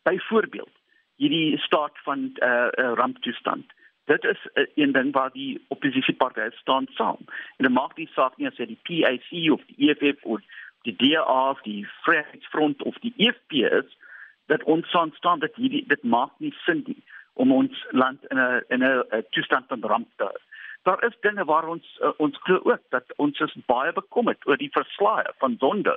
[0.04, 0.76] Byvoorbeeld,
[1.16, 3.66] hierdie staat van eh uh, ramptoestand
[4.06, 7.18] dit is uh, een ding waar die oppositiepartye staan saam.
[7.58, 10.42] En dit maak nie saak nie as dit die PAC of die EFF of
[10.82, 13.98] die DA of die Vryheidsfront of die EFF is
[14.46, 14.88] dat ons
[15.18, 17.02] staan dat hierdie dit maak nie sin nie
[17.34, 20.40] om ons land in 'n in 'n toestand van ramp te hou.
[20.84, 24.58] Daar is dinge waar ons uh, ons glo ook dat ons is baie bekommerd oor
[24.58, 25.96] die verslae van Zondo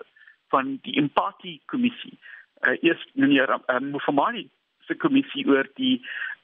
[0.48, 2.18] van die empatie kommissie.
[2.60, 4.48] Uh, eers meneer uh, Mufamani
[4.88, 6.00] se kommissie oor die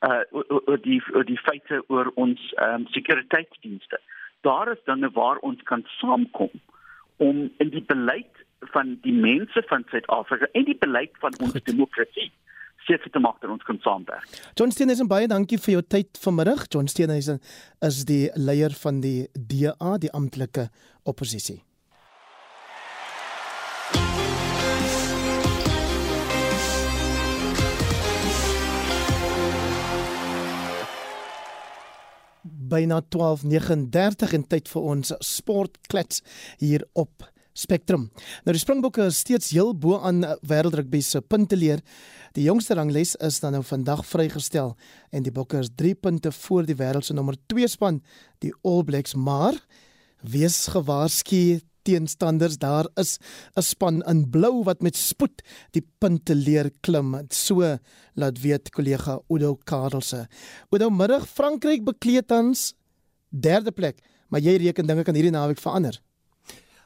[0.07, 4.00] uh oor die oor die feite oor ons ehm um, sekuriteitsdienste.
[4.46, 6.52] Daar is dinge waar ons kan saamkom
[7.16, 11.66] om in die beleid van die mense van Suid-Afrika en die beleid van ons Goed.
[11.66, 12.30] demokrasie
[12.85, 14.28] seker te maak dat ons kan saamwerk.
[14.54, 16.66] John Steenhuisen baie dankie vir jou tyd vanmiddag.
[16.72, 17.40] John Steenhuisen
[17.80, 20.68] is die leier van die DA, die amptelike
[21.09, 21.62] oppositie.
[32.68, 36.22] Byna 12:39 en tyd vir ons sportklets
[36.59, 37.24] hier op
[37.55, 38.09] Spectrum.
[38.44, 41.83] Nou die Springbokke is steeds heel bo aan wêreldrugby se punteleer.
[42.35, 44.72] Die jongste rangles is dan nou vandag vrygestel
[45.14, 48.00] en die Bokke is 3 punte voor die wêreld se nommer 2 span,
[48.42, 49.55] die All Blacks, maar
[50.20, 53.18] wees gewaarsku teenstanders daar is
[53.57, 55.42] 'n span in blou wat met spoed
[55.73, 57.27] die punte leer klim.
[57.31, 57.79] So
[58.14, 60.27] laat weet kollega Udo Karelse.
[60.70, 62.75] Udo middag Frankryk bekleed tans
[63.31, 64.03] derde plek
[64.35, 66.01] maar jy reken dinge kan hierdie naweek verander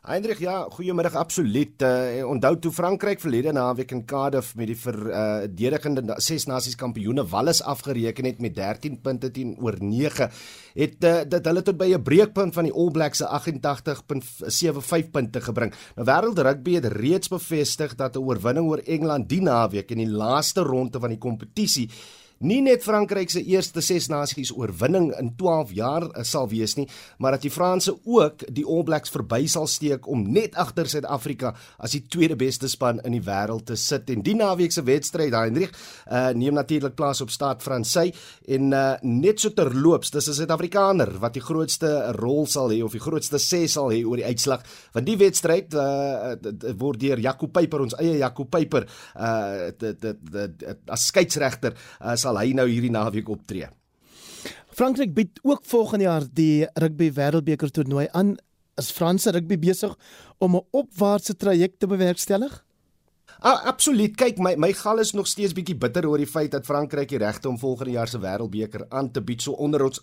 [0.07, 1.83] Hendrik, ja, goeiemiddag absoluut.
[1.83, 7.25] Uh, onthou toe Frankryk verlede naweek in Cardiff met die verdedigende uh, ses nasies kampioene
[7.27, 10.31] Wallis afgereken het met 13 punte teenoor 9,
[10.79, 15.41] het uh, dit hulle tot by 'n breekpunt van die All Blacks se 88.75 punte
[15.41, 15.75] gebring.
[15.97, 20.11] Nou Wêreld Rugby het reeds bevestig dat 'n oorwinning oor Engeland die naweek in die
[20.11, 21.91] laaste ronde van die kompetisie
[22.44, 26.87] nie net Frankryk se eerste ses nasies oorwinning in 12 jaar eh, sal wees nie,
[27.18, 31.55] maar dat die Franse ook die All Blacks verby sal steek om net agter Suid-Afrika
[31.79, 34.11] as die tweede beste span in die wêreld te sit.
[34.12, 35.74] En die naweek se wedstryd, Hendrik,
[36.11, 38.11] uh, neem natuurlik plaas op Stad Fransy
[38.48, 42.92] en uh, net so terloops, dis 'n Suid-Afrikaner wat die grootste rol sal hê of
[42.92, 44.62] die grootste sê sal hê oor die uitslag.
[44.94, 46.35] Want die wedstryd uh,
[46.79, 49.70] word deur Jaco Peyper, ons eie Jaco Peyper, uh,
[50.88, 53.69] as skeieregter uh, sal hy nou hierdie naweek optree.
[54.79, 58.37] Frankryk bied ook volgende jaar die rugby wêreldbeker toernooi aan.
[58.79, 59.97] Is Franse rugby besig
[60.38, 62.64] om 'n opwaartse traject te bewerkstellig?
[63.41, 64.17] Ah, absoluut.
[64.17, 67.19] Kyk, my my gal is nog steeds bietjie bitter oor die feit dat Frankryk die
[67.19, 70.01] regte om volgende jaar se wêreldbeker aan te bied so onder ons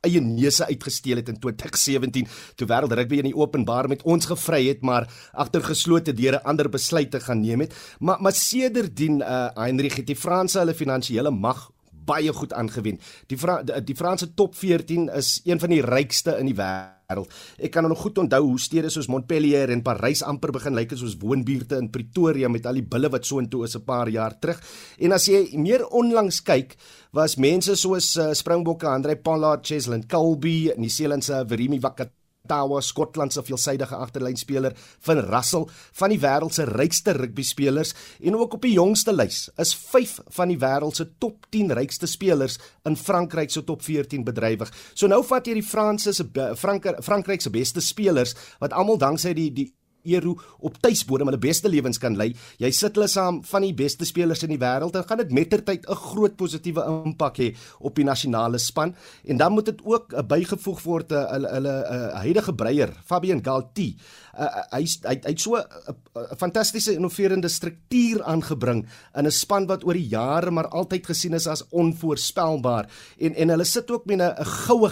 [0.00, 4.66] eie neuse uitgesteel het in 2017 toe wêreld rugby in die openbaar met ons gevry
[4.68, 9.96] het maar agter geslote deure ander besluite gaan neem het maar maar sedertdien uh, Heinrich
[9.96, 11.70] het die Franse hulle finansiële mag
[12.06, 13.02] baie goed aangewend.
[13.26, 16.95] Die Fra die, die Franse top 14 is een van die rykste in die wêreld.
[17.06, 20.98] Ek kan nog goed onthou hoe stede soos Montpellier en Parys amper begin lyk like
[20.98, 24.34] soos woonbuurte in Pretoria met al die bulle wat so intoe is 'n paar jaar
[24.40, 24.58] terug.
[24.98, 26.74] En as jy meer onlangs kyk,
[27.12, 33.32] was mense soos uh, Springbokke Andre Pollard, Cheslin Colby, Nieu-Seeland se Verimi Wakata Tawa Skotland
[33.32, 35.66] se veelsidige agterlynspeler van Russell
[36.00, 40.18] van die wêreld se rykste rugby spelers en ook op die jongste lys is 5
[40.38, 44.72] van die wêreld se top 10 rykste spelers in Frankryk se top 14 bedrywig.
[44.94, 49.34] So nou vat jy die Franse se Frank Frankryk se beste spelers wat almal danksy
[49.36, 49.70] die die
[50.06, 52.34] Eru op tuisbodem hulle beste lewens kan lei.
[52.58, 55.86] Jy sit hulle saam van die beste spelers in die wêreld en gaan dit mettertyd
[55.88, 58.94] 'n groot positiewe impak hê op die nasionale span.
[59.24, 63.44] En dan moet dit ook uh, bygevoeg word uh, hulle hulle uh, huidige breier, Fabien
[63.44, 63.96] Galti.
[64.38, 69.30] Uh, hy hy hy het so 'n uh, uh, fantastiese innoverende struktuur aangebring in 'n
[69.30, 72.90] span wat oor die jare maar altyd gesien is as onvoorspelbaar.
[73.18, 74.88] En en hulle sit ook met 'n goue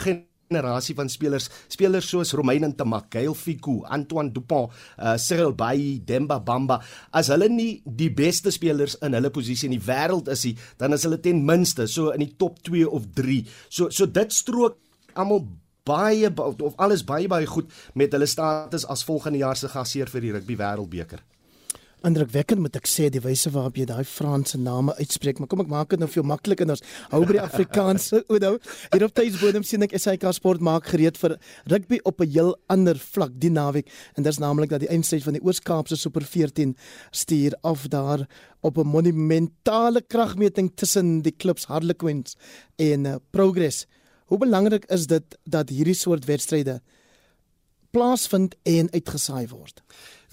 [0.55, 6.39] generasie van spelers, spelers soos Romain Ntamak, Gail Fiku, Antoine Dupont, uh, Cyril Bayi, Demba
[6.41, 6.81] Bamba,
[7.13, 10.97] as hulle nie die beste spelers in hulle posisie in die wêreld is nie, dan
[10.97, 13.43] is hulle ten minste so in die top 2 of 3.
[13.69, 14.79] So so dit strook
[15.15, 15.45] almal
[15.85, 20.25] baie of alles baie baie goed met hulle status as volgende jaar se gasheer vir
[20.25, 21.21] die rugby wêreldbeker
[22.05, 25.71] indrukwekkend moet ek sê die wyse waarop jy daai Franse name uitspreek, maar kom ek
[25.73, 28.23] maak dit nou veel makliker en ons hou by die Afrikaanse.
[28.45, 28.59] Nou,
[28.93, 31.37] hier op tuisbodem sien ek SAK Sport maak gereed vir
[31.71, 35.25] rugby op 'n heel ander vlak die naweek en dit is naamlik dat die eindstryd
[35.25, 36.77] van die Oos-Kaapse Super 14
[37.11, 38.27] stuur af daar
[38.61, 42.37] op 'n monumentale kragmeting tussen die klubs Harlequins
[42.77, 43.87] en uh, Progress.
[44.27, 46.81] Hoe belangrik is dit dat hierdie soort wedstryde
[47.91, 49.83] plaasvind en uitgesaai word?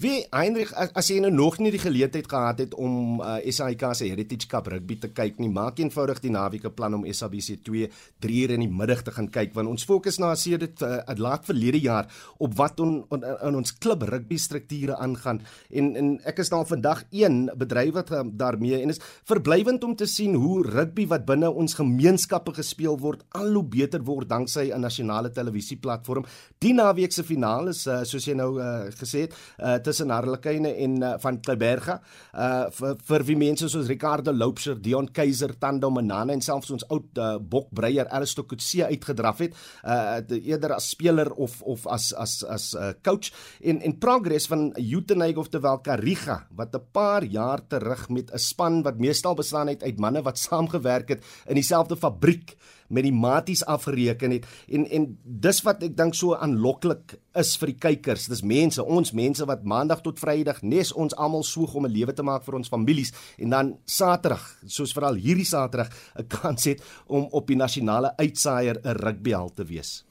[0.02, 4.08] Wie Heinrich as jy nou nog nie die geleentheid gehad het om uh, SAIK se
[4.10, 7.86] Heritage Cup rugby te kyk nie, maak eenvoudig die naweek 'n plan om SABC 2
[8.18, 10.82] 3 uur in die middag te gaan kyk want ons fokus na as jy dit
[10.82, 15.38] uh, laat verlede jaar op wat on, on, on ons klub rugby strukture aangaan
[15.70, 19.94] en en ek is daar vandag een bedryf wat uh, daarmee en is verblywend om
[19.94, 24.72] te sien hoe rugby wat binne ons gemeenskappe gespeel word al hoe beter word danksy
[24.72, 26.26] 'n nasionale televisieplatform.
[26.58, 30.72] Die naweek se finaal is uh, soos jy nou uh, gesê het uh, tussen Harlekyne
[30.80, 32.00] en uh, van Kleiberga.
[32.32, 36.86] Uh vir, vir wie mense soos Ricardo Loupser, Dion Keiser, Tando Manana en selfs ons
[36.92, 39.56] oud uh, bokbreier Alistair Kutse uitgedraf het.
[39.84, 44.70] Uh eerder as speler of of as as as uh, coach en en progress van
[44.80, 49.68] Utenaig of terwyl Kariga wat 'n paar jaar terug met 'n span wat meestal bestaan
[49.68, 52.56] het uit manne wat saamgewerk het in dieselfde fabriek
[52.88, 57.72] met die maties afgereken het en en dis wat ek dink so aanloklik is vir
[57.72, 58.28] die kykers.
[58.28, 62.12] Dis mense, ons mense wat maandag tot Vrydag nes ons almal soeg om 'n lewe
[62.12, 66.82] te maak vir ons families en dan Saterdag, soos veral hierdie Saterdag, 'n kans het
[67.06, 70.04] om op die nasionale uitsaaier 'n rugbyhal te wees.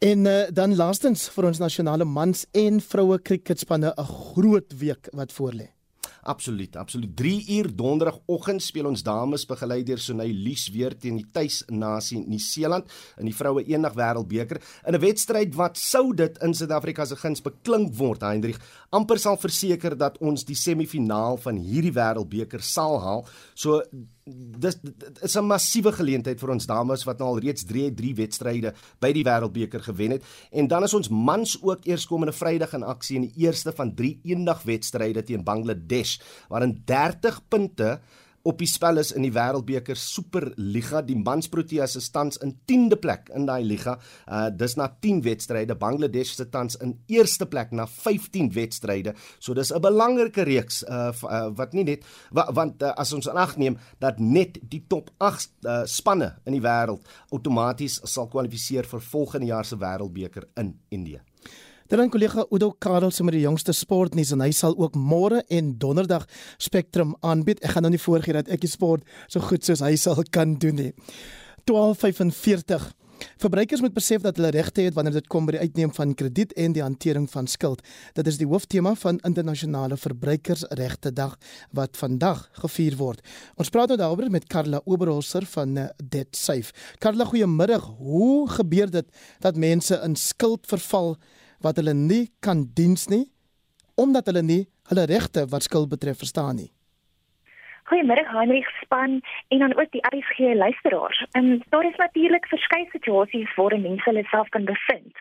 [0.00, 5.32] En uh, dan laastens vir ons nasionale mans en vroue kriketspanne 'n groot week wat
[5.32, 5.79] voorlê.
[6.22, 7.16] Absoluut, absoluut.
[7.16, 12.90] 3 uur donderdagoggend speel ons dames begelei deur Sonay Lies weer teen die tuisnasie Nieu-Seeland
[13.18, 17.40] in die vroue eendag wêreldbeker in 'n wedstryd wat sou dit in Suid-Afrika se guns
[17.40, 18.58] beklink word, Hendrik,
[18.92, 23.26] amper sal verseker dat ons die semifinaal van hierdie wêreldbeker sal haal.
[23.54, 23.82] So
[24.60, 28.14] dis dit is 'n massiewe geleentheid vir ons dames wat nou al reeds 3 3
[28.14, 30.22] wedstryde by die wêreldbeker gewen het.
[30.50, 34.20] En dan is ons mans ook eerskomende Vrydag in aksie in die eerste van 3
[34.24, 38.00] eendag wedstryde teen Bangladesh waarin 30 punte
[38.42, 41.02] op die spel is in die Wêreldbeker Superliga.
[41.04, 43.96] Die mans Proteas se tans in 10de plek in daai liga.
[44.26, 45.76] Uh dis na 10 wedstryde.
[45.76, 49.14] Bangladesh se tans in eerste plek na 15 wedstryde.
[49.38, 53.28] So dis 'n belangrike reeks uh, uh wat nie net wa, want uh, as ons
[53.28, 59.00] aanneem dat net die top 8 uh, spanne in die wêreld outomaties sal kwalifiseer vir
[59.00, 61.20] volgende jaar se Wêreldbeker in Indië.
[61.90, 65.72] Dan kollega Udo Karel se met die jongste sportnuus en hy sal ook môre en
[65.82, 66.22] donderdag
[66.62, 67.58] Spectrum aanbied.
[67.66, 70.52] Ek gaan nou nie voorgee dat ek die sport so goed soos hy sal kan
[70.62, 70.92] doen nie.
[71.66, 72.92] 12:45
[73.42, 76.54] Verbruikers moet besef dat hulle regte het wanneer dit kom by die uitneem van krediet
[76.54, 77.82] en die hantering van skuld.
[78.14, 81.34] Dit is die hooftema van internasionale verbruikersregte dag
[81.76, 83.20] wat vandag gevier word.
[83.58, 86.70] Ons praat nou daaroor met Karla Oberholzer van eh, Debt Safe.
[87.02, 87.82] Karla, goeiemôre.
[87.98, 89.10] Hoe gebeur dit
[89.42, 91.16] dat mense in skuld verval?
[91.64, 93.26] Wat hulle nie kan diens nie
[94.00, 96.70] omdat hulle nie hulle regte wat skuld betref verstaan nie.
[97.90, 101.26] Goeiemôre Heinrich span en dan ook die RSG luisteraars.
[101.30, 105.16] En daar is natuurlik verskeie situasies waar mense hulle self kan bevind.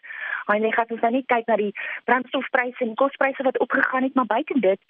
[0.46, 1.74] Heinrich het ons nou nie kyk na die
[2.06, 4.82] brandstofpryse en kospryse wat opgegaan het, maar buite dit,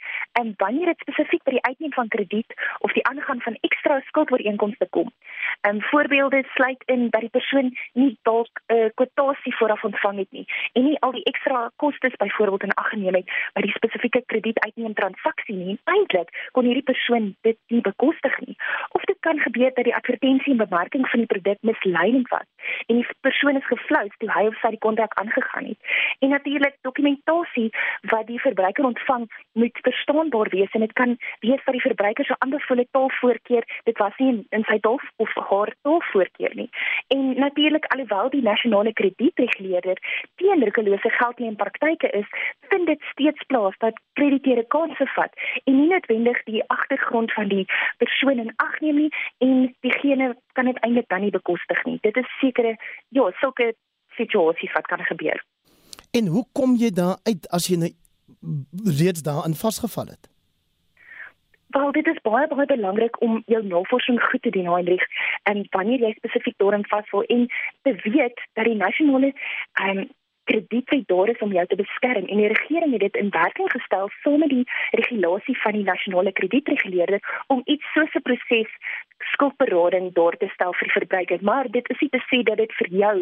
[0.41, 4.87] en wanneer dit spesifiek by die uitneem van krediet of die aangaan van ekstra skuldooreenkomste
[4.89, 5.11] kom,
[5.61, 10.17] Ehm um, voorbeelde sluit in dat die persoon nie dalk 'n uh, kwotasie vooraf ontvang
[10.17, 13.71] het nie en nie al die ekstra kostes byvoorbeeld in ag geneem het by die
[13.71, 15.79] spesifieke kredietuitneem transaksie nie.
[15.83, 18.55] Eintlik kon hierdie persoon dit nie bekostig nie.
[18.89, 22.47] Of dit kan gebeur dat die advertensie en bemarking van die produk misleidend was
[22.87, 25.79] en die persoon is geflous toe hy of sy die kontrak aangegaan het.
[26.19, 27.69] En natuurlik dokumentasie
[28.11, 32.35] wat die verbruiker ontvang moet verstaanbaar wees en dit kan wees dat die verbruiker se
[32.37, 36.69] aanbevole taalvoorkeur dit was nie in, in sy taal of haar taalvoorkeur nie.
[37.07, 39.97] En natuurlik alhoewel die nasionale kredietreguleerder
[40.35, 42.27] teen rukkelose geldleen praktyke is,
[42.69, 47.58] vind dit steeds plaas dat krediteure kansse vat en nie noodwendig die agtergrond van die
[47.97, 51.97] persoon in ag neem nie en diegene kan dit eintlik dan nie bekostig nie.
[52.01, 52.75] Dit is sekere
[53.09, 53.73] ja, sulke
[54.17, 55.43] situasies wat kan gebeur.
[56.11, 57.91] En hoe kom jy daar uit as jy nou
[58.99, 60.29] reeds daarin vasgeval het?
[61.69, 65.05] Wel dit is baie baie belangrik om jou navorsing goed te doen Heinrich
[65.43, 67.45] en wanneer jy spesifiek daarin vasval en
[67.81, 69.33] te weet dat die nasionale
[69.73, 70.07] ehm um,
[70.51, 72.25] kredietwet daar is om jou te beskerm.
[72.25, 74.65] En die regering het dit in werking gestel saam met die
[75.01, 78.71] regulasie van die nasionale kredietreguleerder om iets soos 'n proses
[79.19, 82.89] skuldberading daar te stel vir verbruikers maar dit is nie te sê dat dit vir
[83.01, 83.15] jou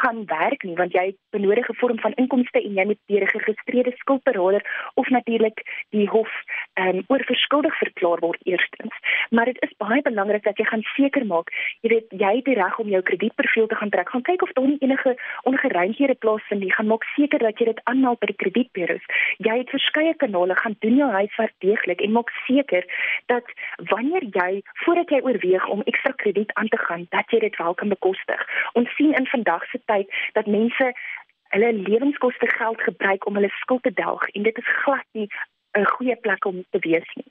[0.00, 3.32] gaan werk nie want jy het benodige vorm van inkomste en jy moet deur 'n
[3.34, 4.62] geregistreerde skuldberader
[4.94, 5.58] of natuurlik
[5.90, 6.32] die hof
[6.74, 8.94] ehm um, oorverskuldig verklaar word eerstens.
[9.30, 11.48] Maar dit is baie belangrik dat jy gaan seker maak
[11.80, 14.08] jy weet jy het die reg om jou kredietprofiel te gaan trek.
[14.08, 18.20] Gaan kyk of daar enige ongeruimhede plaasvind nie gaan maak seker dat jy dit aanmeld
[18.20, 19.08] by die kredietburo's
[19.48, 22.84] jy het verskeie kanale gaan doen jou huiswerk deeglik en maak seker
[23.32, 23.44] dat
[23.92, 24.50] wanneer jy
[24.84, 28.44] voordat jy oorweeg om ekstra krediet aan te gaan, dat jy dit wel kan bekostig.
[28.72, 30.92] Ons sien in vandag se tyd dat mense
[31.54, 35.28] hulle lewenskoste geld gebruik om hulle skuld te delg en dit is glad nie
[35.78, 37.30] 'n goeie plek om te wees nie.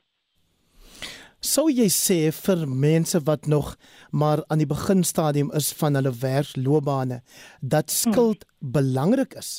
[1.47, 3.75] Sou jy sê vir mense wat nog
[4.11, 7.21] maar aan die beginstadium is van hulle werksloopbane
[7.61, 8.71] dat skuld hmm.
[8.75, 9.51] belangrik is?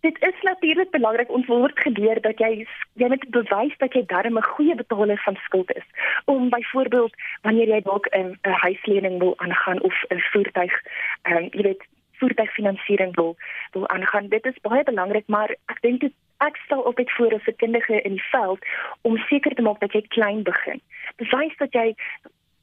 [0.00, 2.66] Dit is natuurlik belangrik ons word geleer dat jy
[3.02, 5.86] jy moet bewys dat jy darm 'n goeie betaler van skuld is.
[6.24, 10.74] Om byvoorbeeld wanneer jy dalk 'n 'n huislening wil aangaan of 'n voertuig
[11.22, 11.84] ehm um, jy weet
[12.20, 13.36] voertuigfinansiering wil
[13.72, 14.28] wil aangaan.
[14.28, 16.14] Dit is baie belangrik, maar ek dink dit
[16.46, 18.64] ek stel altyd voor as 'n kundige in die veld
[19.00, 20.80] om seker te maak dat jy klein begin.
[21.16, 21.94] Bewys dat jy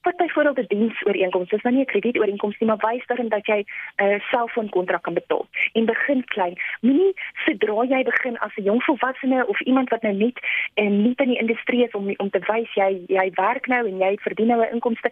[0.07, 3.59] wat byvoorbeeld 'n diensooreenkoms is, nou nie 'n kredietooreenkoms nie, maar wys daarin dat jy
[3.59, 6.55] 'n uh, selfoonkontrak kan betaal en begin klein.
[6.81, 7.13] Moenie
[7.45, 10.37] sodra jy begin as 'n jong volwassene of iemand wat nou net
[10.73, 13.87] en uh, nie in die industrie is om om te wys jy jy werk nou
[13.87, 15.09] en jy verdien nou 'n inkomste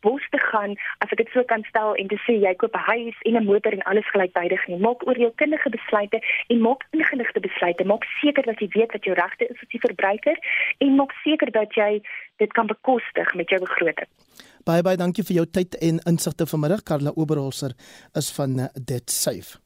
[0.00, 2.88] bos te gaan as ek dit so kan stel en te sê jy koop 'n
[2.92, 4.78] huis en 'n motor en alles gelyktydig nie.
[4.78, 7.84] Maak oor jou kundige besluite en maak ingeligte besluite.
[7.84, 10.36] Maak seker dat jy weet wat jou regte is as 'n verbruiker
[10.78, 12.02] en maak seker dat jy
[12.36, 14.08] dit kan bekostig met jou begroting.
[14.64, 16.82] Baie baie dankie vir jou tyd en insigte vanmiddag.
[16.82, 17.72] Karla Oberholzer
[18.16, 19.58] is van eh, Debt Safe.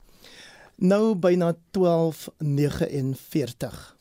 [0.77, 3.98] Nou byna 12:49.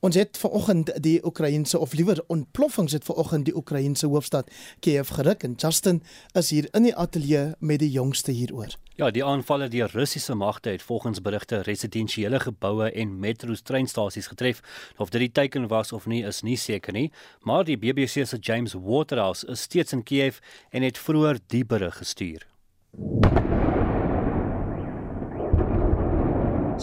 [0.00, 5.42] Ons het vanoggend die Oekraïense of liewer ontploffings het vanoggend die Oekraïense hoofstad Kiev geruk
[5.42, 6.02] en Justin
[6.38, 8.76] is hier in die ateljee met die jongste hieroor.
[8.94, 14.62] Ja, die aanvalle deur Russiese magte het volgens berigte residensiële geboue en metrostreinstasies getref.
[14.96, 17.10] Of dit die teiken was of nie is nie seker nie,
[17.42, 20.38] maar die BBC se James Waterhouse is steeds in Kiev
[20.70, 22.46] en het vroeër die berig gestuur.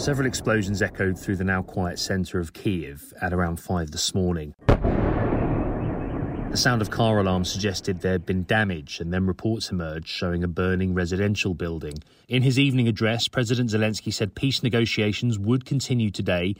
[0.06, 4.54] Several explosions echoed through the now quiet centre of Kiev at around 5 this morning.
[4.68, 10.44] The sound of car alarms suggested there had been damage, and then reports emerged showing
[10.44, 11.94] a burning residential building.
[12.28, 16.54] In his evening address, President Zelensky said peace negotiations would continue today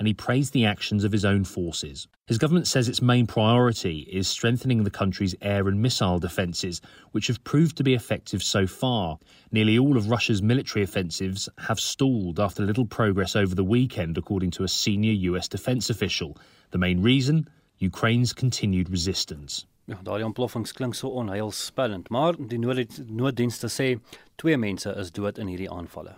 [0.00, 2.08] and he praised the actions of his own forces.
[2.26, 6.80] His government says its main priority is strengthening the country's air and missile defences,
[7.12, 9.18] which have proved to be effective so far.
[9.52, 14.52] Nearly all of Russia's military offensives have stalled after little progress over the weekend, according
[14.52, 16.38] to a senior US defence official.
[16.70, 17.46] The main reason?
[17.78, 19.66] Ukraine's continued resistance.
[19.84, 23.98] Ja, daardie ontploffings klink so onheilspellend, maar die nooddienste sê
[24.36, 26.16] twee mense is dood in hierdie aanvalle.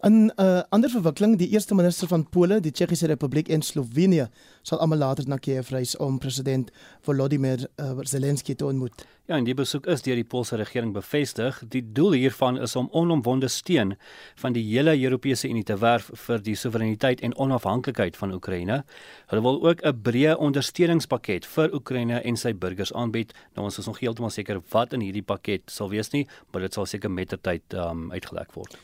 [0.00, 4.28] In 'n uh, ander verwikkeling, die eerste minister van Pole, die Tsjechiese Republiek en Slovenië
[4.62, 6.70] sal almal later na Kiev reis om president
[7.00, 9.06] Volodymyr uh, Zelensky te ontmoet.
[9.26, 11.58] Ja, en die besoek is deur die Poolse regering bevestig.
[11.68, 13.96] Die doel hiervan is om onomwonde steun
[14.34, 18.84] van die hele Europese Unie te werf vir die soewereiniteit en onafhanklikheid van Oekraïne.
[19.26, 23.34] Hulle wil ook 'n breë ondersteuningspakket vir Oekraïne en sy burgers aanbied.
[23.54, 26.72] Nou ons is nog heeltemal seker wat in hierdie pakket sal wees nie, maar dit
[26.72, 28.78] sal seker mettertyd um, uitgelek word.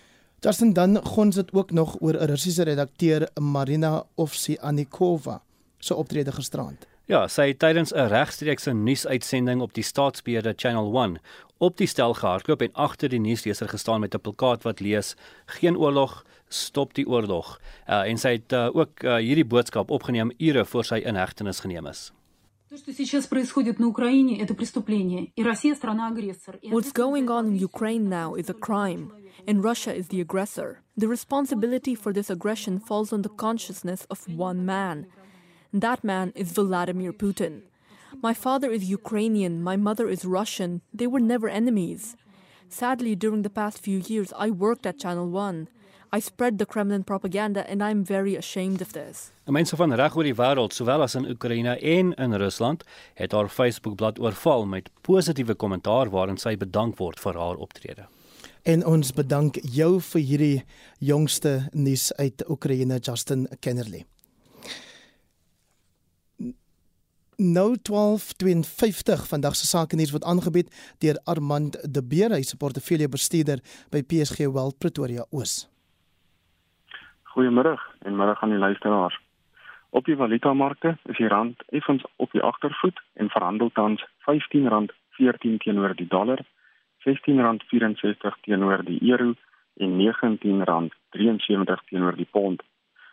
[0.44, 5.42] Justin dan gons dit ook nog oor 'n Russiese redakteur Marina Ovsianikova
[5.78, 6.86] se optrede gisterand.
[7.04, 11.20] Ja, sy het tydens 'n regstreekse nuusuitsending op die staatsbeheerde Channel 1
[11.58, 15.16] op die stel gehardloop en agter die nuusleser gestaan met 'n plakkaat wat lees:
[15.46, 20.32] "Geen oorlog, stop die oorlog." Uh, en sy het uh, ook uh, hierdie boodskap opgeneem
[20.38, 22.12] ure voor sy in hegtenis geneem is.
[26.70, 29.12] What's going on in Ukraine now is a crime,
[29.46, 30.80] and Russia is the aggressor.
[30.96, 35.06] The responsibility for this aggression falls on the consciousness of one man.
[35.72, 37.62] That man is Vladimir Putin.
[38.20, 40.80] My father is Ukrainian, my mother is Russian.
[40.92, 42.16] They were never enemies.
[42.68, 45.68] Sadly, during the past few years, I worked at Channel 1.
[46.16, 49.32] I spread the Kremlin propaganda and I'm very ashamed of this.
[49.44, 52.84] Mense van reg oor die wêreld, sowel as in Oekraïne en in Rusland,
[53.18, 58.06] het haar Facebookblad oorval met positiewe kommentaar waarin sy bedank word vir haar optrede.
[58.62, 60.62] En ons bedank jou vir hierdie
[61.02, 64.04] jongste nuus uit Oekraïne, Justin Kennerly.
[67.36, 70.70] Nou 12:52 vandag se sake nuus word aangebied
[71.02, 73.58] deur Armand De Beer, hy se portefeuljebestuurder
[73.90, 75.64] by PSG Wealth Pretoria Oos.
[77.34, 77.74] Goeiemôre
[78.06, 79.20] en middag aan die luisteraars.
[79.90, 85.94] Op die valutamarkte is die rand effens op die agtervoet en verhandel tans R15.14 teenoor
[85.98, 86.38] die dollar,
[87.02, 89.34] R16.64 teenoor die euro
[89.82, 92.62] en R19.73 teenoor die pond.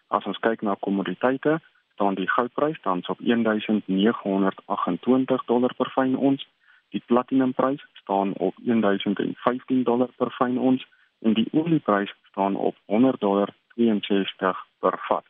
[0.07, 1.59] As ons kyk na kommoditeite,
[1.93, 6.47] staan die goudprys tans op 1928 dollar per fyn ons,
[6.93, 10.81] die platinumprys staan op 1015 dollar per fyn ons
[11.25, 13.49] en die olieprys staan op 100 dollar
[13.81, 15.25] 62 per vat.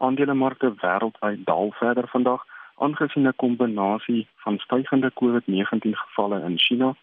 [0.00, 2.46] Aandelemarkte wêreldwyd daal verder vandag
[2.84, 6.94] aangesien 'n kombinasie van stygende COVID-19 gevalle in China,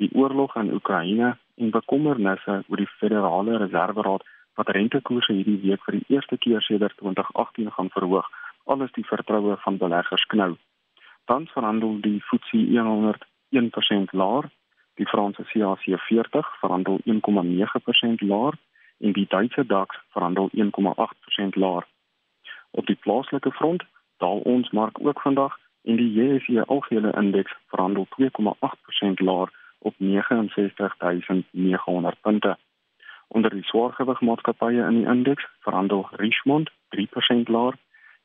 [0.00, 4.24] die oorlog in Oekraïne en bekommernisse oor die Federale Reserveraad
[4.56, 8.28] wat rentekoerse hierdie week vir die eerste keer sedert 2018 gaan verhoog,
[8.64, 10.56] alles die vertroue van beleggers knou.
[11.24, 14.50] Tans verhandel die FTSE 100 1% laer,
[14.94, 18.54] die Franse CAC 40 verhandel 1,9% laer
[18.98, 20.62] en die Duitse DAX verhandel 1,8%
[21.54, 21.86] laer.
[22.70, 23.82] Op die plaaslike front
[24.16, 28.24] daal ons mark ook vandag en die JSE algehele indeks verhandel 2,8%
[29.14, 32.56] laer op 69900 punte.
[33.28, 37.02] Onder die swaargewig maatskappye in die indeks verhandel Richmond 3%
[37.44, 37.74] laer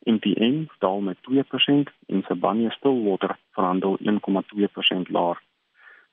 [0.03, 1.33] en die N daal met 2%
[2.07, 4.05] en Sibanye-Stillwater verhandel 1,2%
[5.07, 5.41] laer.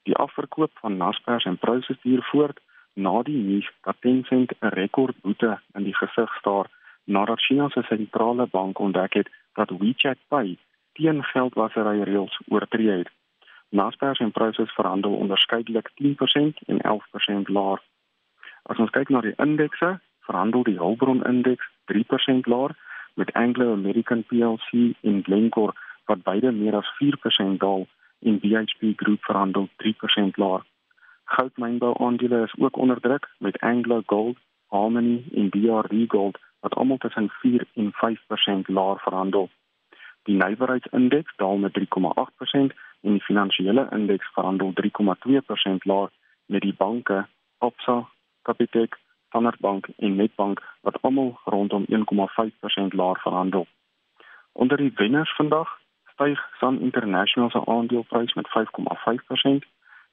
[0.02, 2.60] Die afverkoop van Naspers en Prosus duur voort
[2.98, 6.66] na die nuus dat Tencent 'n rekordboete in die gesig staar
[7.04, 10.56] nadat China se sentrale bank ontdek het dat WeChat Pay
[10.92, 13.10] teen geldwasery reëls oortree het.
[13.70, 17.80] Naspers en Prosus verhandel onderskeidelik 10% en 11% laer.
[18.62, 22.76] As ons kyk na die indekse, verhandel die Hulbron indeks 3% laer
[23.14, 25.74] met Anglo American plc en Glencore
[26.04, 27.86] wat beide meer as 4% daal
[28.20, 30.64] en BHP Group verhandel 3% laer.
[31.28, 36.96] Goudmynbou aandele is ook onder druk met Anglo Gold, Harmony en BRD Gold wat almal
[36.96, 39.50] tussen 4 en 5% laer verhandel.
[40.22, 46.10] Die nywerheidsindeks daal met 3,8% en die finansiële indeks verhandel 3,2% laer
[46.46, 47.26] met die banke
[47.58, 48.08] Absa,
[48.42, 53.66] Capitec, Standard Bank en Nedbank wat almal rondom 1,5% laer verhandel.
[54.52, 55.80] Onder die wenners vandag
[56.12, 59.66] styg Sun International se aandeleprys met 5,5%.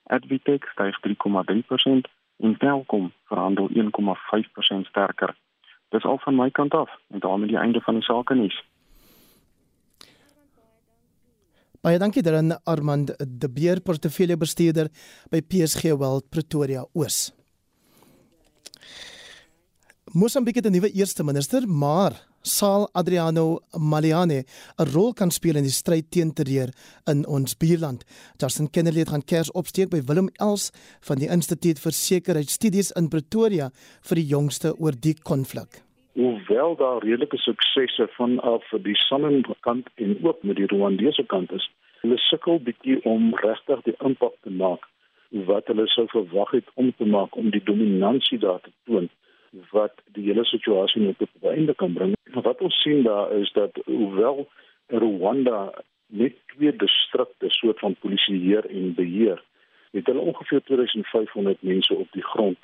[0.06, 5.36] Advitech styg 3,3% en Telkom verhandel 1,5% sterker.
[5.89, 8.58] Dis al van my kant af en daarmee die einde van die sake nuus.
[11.86, 14.88] Baie dankie daaraan Armand De Beer portefeuljebestuurder
[15.30, 17.30] by PSG Wealth Pretoria Oos.
[20.14, 22.12] Mosambiek het 'n nuwe eerste minister, maar
[22.46, 24.46] sal Adriano Maliane
[24.80, 26.70] 'n rol kan speel in die stryd teen terreur
[27.12, 28.06] in ons buurland.
[28.38, 30.72] Justin Kennedy het gaan kers opsteek by Willem Els
[31.08, 33.72] van die Instituut vir Sekuriteitsstudies in Pretoria
[34.08, 35.82] vir die jongste oor die konflik.
[36.14, 41.70] Hoewel daar redelike suksesse vanaf die Sanlam kant en ook met die Rwandese kant is,
[42.02, 44.86] hulle sukkel bietjie om regtig die impak te maak
[45.50, 49.10] wat hulle sou verwag het om te maak om die dominansie daar te toon
[49.72, 52.16] wat die hele situasie net op 'n einde kan bring.
[52.34, 54.47] Wat ons sien daar is dat hoewel
[54.88, 55.74] Rwanda
[56.08, 59.43] net twee distrikte soort van polisieer en beheer,
[59.91, 62.58] het hulle ongeveer 2500 mense op die grond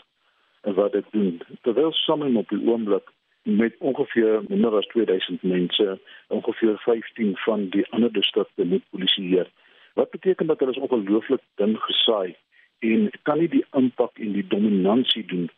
[0.61, 1.41] wat dit doen.
[1.61, 3.09] Terwyl sommige op die oomblik
[3.41, 9.49] met ongeveer minder as 2000 mense, ongeveer 15 van die ander distrikte moet polisieer.
[9.93, 12.35] Wat beteken dat hulle is ongelooflik dun gesaai
[12.79, 15.49] en kan nie die impak en die dominansie doen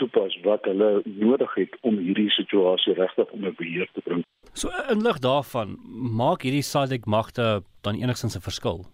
[0.00, 4.24] toepas wat hulle nodig het om hierdie situasie regtig onder beheer te bring.
[4.52, 5.76] So in lig daarvan,
[6.22, 8.86] maak hierdie SADC magte dan enigstens 'n verskil?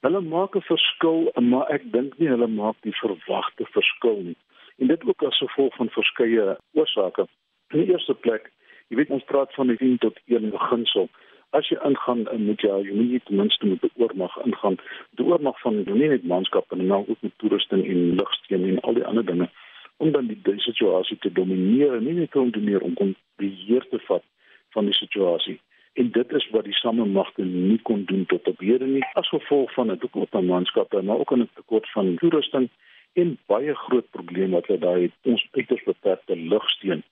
[0.00, 4.36] Hulle maak 'n verskil, maar ek dink nie hulle maak die verwagte verskil nie.
[4.78, 7.26] En dit ook as gevolg van verskeie oorsake.
[7.70, 8.52] In die eerste plek,
[8.88, 11.08] jy weet ons praat van die 10 tot 1 beginsel
[11.50, 14.76] as jy ingaan in moet jy jy moet ten minste met 'n oormag ingaan.
[15.16, 18.94] Die oormag van nie net manskappe en nou ook met toerusting en lugsteen en al
[18.94, 19.48] die ander dinge
[19.96, 23.98] om dan die, die situasie te domineer en nie te meer om kon beheer te
[24.08, 24.24] vat
[24.76, 25.60] van die situasie.
[25.96, 29.72] En dit is wat die samemagte nie kon doen tot op hede nie as gevolg
[29.74, 32.68] van 'n tekort aan manskappe maar ook 'n tekort van toerusting
[33.12, 37.02] en baie groot probleme wat hulle daai ons uiters beperkte lugsteen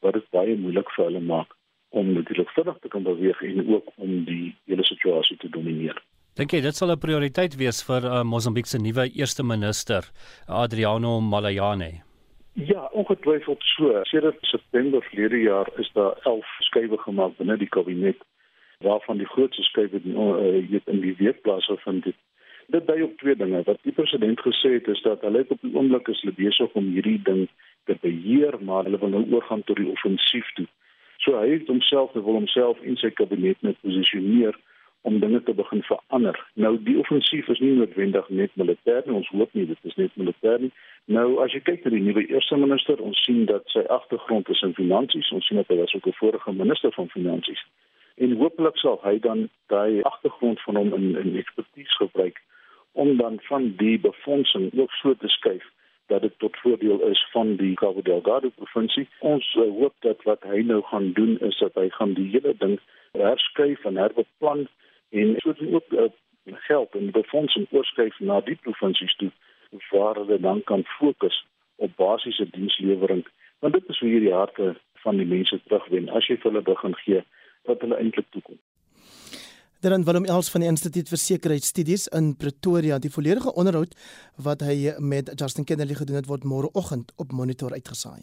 [0.00, 1.54] wat dit baie moeilik vir hulle maak
[1.88, 6.02] om natuurlik vinnig te kan beweeg en ook om die hele situasie te domineer.
[6.40, 10.10] Dink jy dit sal 'n prioriteit wees vir uh, Mosambiek se nuwe eerste minister,
[10.46, 12.11] Adriano Malayane?
[12.52, 14.00] Ja, ongetwyfeld so.
[14.02, 18.20] Sedert September verlede jaar is daar 11 skuwe gemaak binne die kabinet
[18.78, 22.16] waarvan die grootste skuwe uh, in die weekplase van dit
[22.66, 23.62] dit dui op twee dinge.
[23.64, 26.92] Wat die president gesê het is dat hulle op die oomblik is hulle besig om
[26.92, 27.48] hierdie ding
[27.84, 30.66] te beheer, maar hulle wil nou oorgaan tot die offensief toe.
[31.24, 34.58] So hy het homself, wil homself in sy kabinet net posisioneer
[35.02, 36.38] om dinge te begin verander.
[36.54, 40.14] Nou die offensief is nie noodwendig net militêr nie, ons hoop nie dit is net
[40.20, 40.72] militêr nie.
[41.10, 44.62] Nou as jy kyk na die nuwe eerste minister, ons sien dat sy agtergrond is
[44.62, 47.62] in finansies, ons sien dat hy was ook 'n vorige minister van finansies.
[48.16, 52.38] En hooplik sal hy dan daai agtergrond van hom in in ekspertise gebruik
[52.92, 55.64] om dan van die befondsing ook so te skuif
[56.06, 59.08] dat dit tot voordeel is van die Cabo Delgado provinsie.
[59.18, 62.54] Ons uh, hoop dat wat hy nou gaan doen is dat hy gaan die hele
[62.58, 62.78] ding
[63.12, 64.68] herskuif en herbeplan
[65.10, 66.10] en soos ook uh,
[66.44, 69.30] geld en befondsing oorskuif na die provinsies toe
[69.90, 71.46] waar hulle dan kan fokus
[71.76, 73.26] op basiese dienslewering.
[73.58, 76.94] Want dit is hoe hierdie harte van die mense terugwen as jy vir hulle begin
[77.04, 77.24] gee
[77.70, 78.58] wat hulle eintlik toekom.
[79.82, 83.96] Dan Willem Els van die Instituut vir Sekuriteitsstudies in Pretoria, die volledige onderhoud
[84.38, 88.22] wat hy met Justin Kennedy gedoen het word môreoggend op Monitor uitgesaai.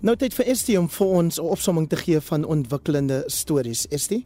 [0.00, 3.86] Nou tyd vir Estie om vir ons 'n opsomming te gee van ontwikkelende stories.
[3.88, 4.24] Estie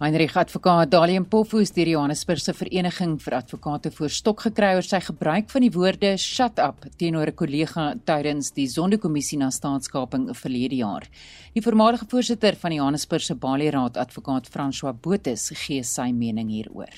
[0.00, 4.98] Heinrich advokaat Dalium Poffus deur die Johannesburgse Vereniging vir Advokate voor stok gekry oor sy
[5.06, 10.76] gebruik van die woorde shut up teenoor 'n kollega tydens die Sonderkommissie na staatskaping verlede
[10.82, 11.06] jaar.
[11.54, 16.90] Die voormalige voorsitter van die Johannesburgse Bali Raad, advokaat François Botha, gee sy mening hieroor.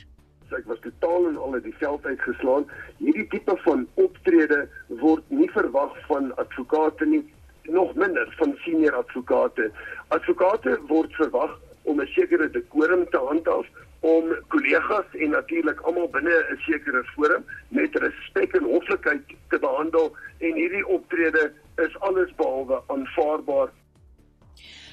[0.56, 2.64] Ek was totaal en al uit die veld uitgeslaan.
[2.98, 7.24] Hierdie tipe van optrede word nie verwag van advokate nie,
[7.64, 9.70] nog minder van senior advokate.
[10.08, 11.60] Advokate word verwag
[11.90, 13.66] om 'n sekere dekorum te handhaaf
[14.00, 20.12] om kollegas en natuurlik almal binne 'n sekere forum met respek en hoflikheid te behandel.
[20.38, 21.52] En hierdie optrede
[21.86, 23.68] is alles behalwe aanvaarbaar.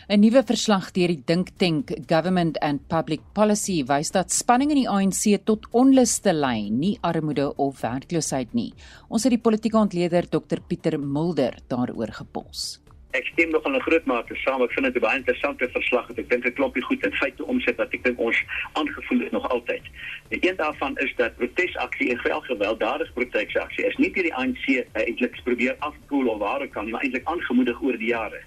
[0.10, 4.82] 'n Nuwe verslag deur die Dink Tank Government and Public Policy wys dat spanning in
[4.82, 8.74] die ANC tot onluste lei, nie armoede of werkloosheid nie.
[9.08, 12.83] Ons het die politieke ontleder Dr Pieter Mulder daaroor gepos
[13.14, 14.62] ek stem nog in 'n groot mate saam.
[14.62, 16.10] Ek vind dit 'n baie interessante verslag.
[16.10, 18.44] Ek dink dit klop goed in feite omset wat ek dink ons
[18.74, 19.84] aangevoel het nog altyd.
[20.30, 24.66] Die een daarvan is dat protesaksie en geweld gewelddadige protesaksie is nie deur die ANC
[24.94, 28.42] eintlik probeer afkoel of waar kan nie, maar eintlik aangemoedig oor die jare.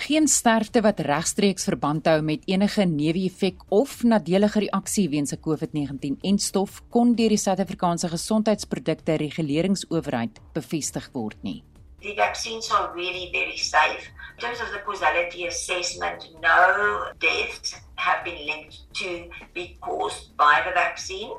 [0.00, 6.80] Geen sterfte wat regstreeks verband hou met enige neeweffek of nadelige reaksie weens 'n COVID-19-enstof
[6.88, 11.62] kon deur die Suid-Afrikaanse Gesondheidsprodukte Reguleringsowerheid bevestig word nie.
[12.02, 14.08] The vaccines are really very safe.
[14.36, 20.62] In terms of the causality assessment, no deaths have been linked to be caused by
[20.66, 21.32] the vaccine.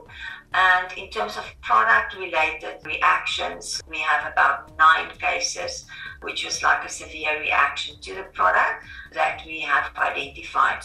[0.53, 5.85] And in terms of product related reactions, we have about nine cases,
[6.21, 10.83] which was like a severe reaction to the product that we have identified.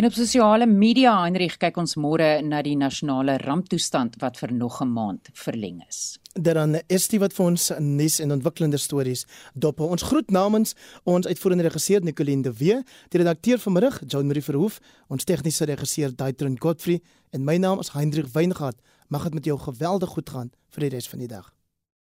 [0.00, 4.80] En op sosiale media Heinrich kyk ons môre na die nasionale ramptoestand wat vir nog
[4.80, 6.16] 'n maand verleng is.
[6.32, 9.80] Dan is dit wat vir ons nuus en ontwikkelende stories dop.
[9.80, 10.74] Ons groet namens
[11.04, 16.16] ons uitvoerende regisseur Nicoline de Wee, die redakteur vanmiddag John Marie Verhoef, ons tegniese regisseur
[16.16, 18.80] Daitron Godfrey en my naam is Heinrich Weingart.
[19.08, 21.59] Mag dit met jou geweldig goed gaan vir die res van die dag.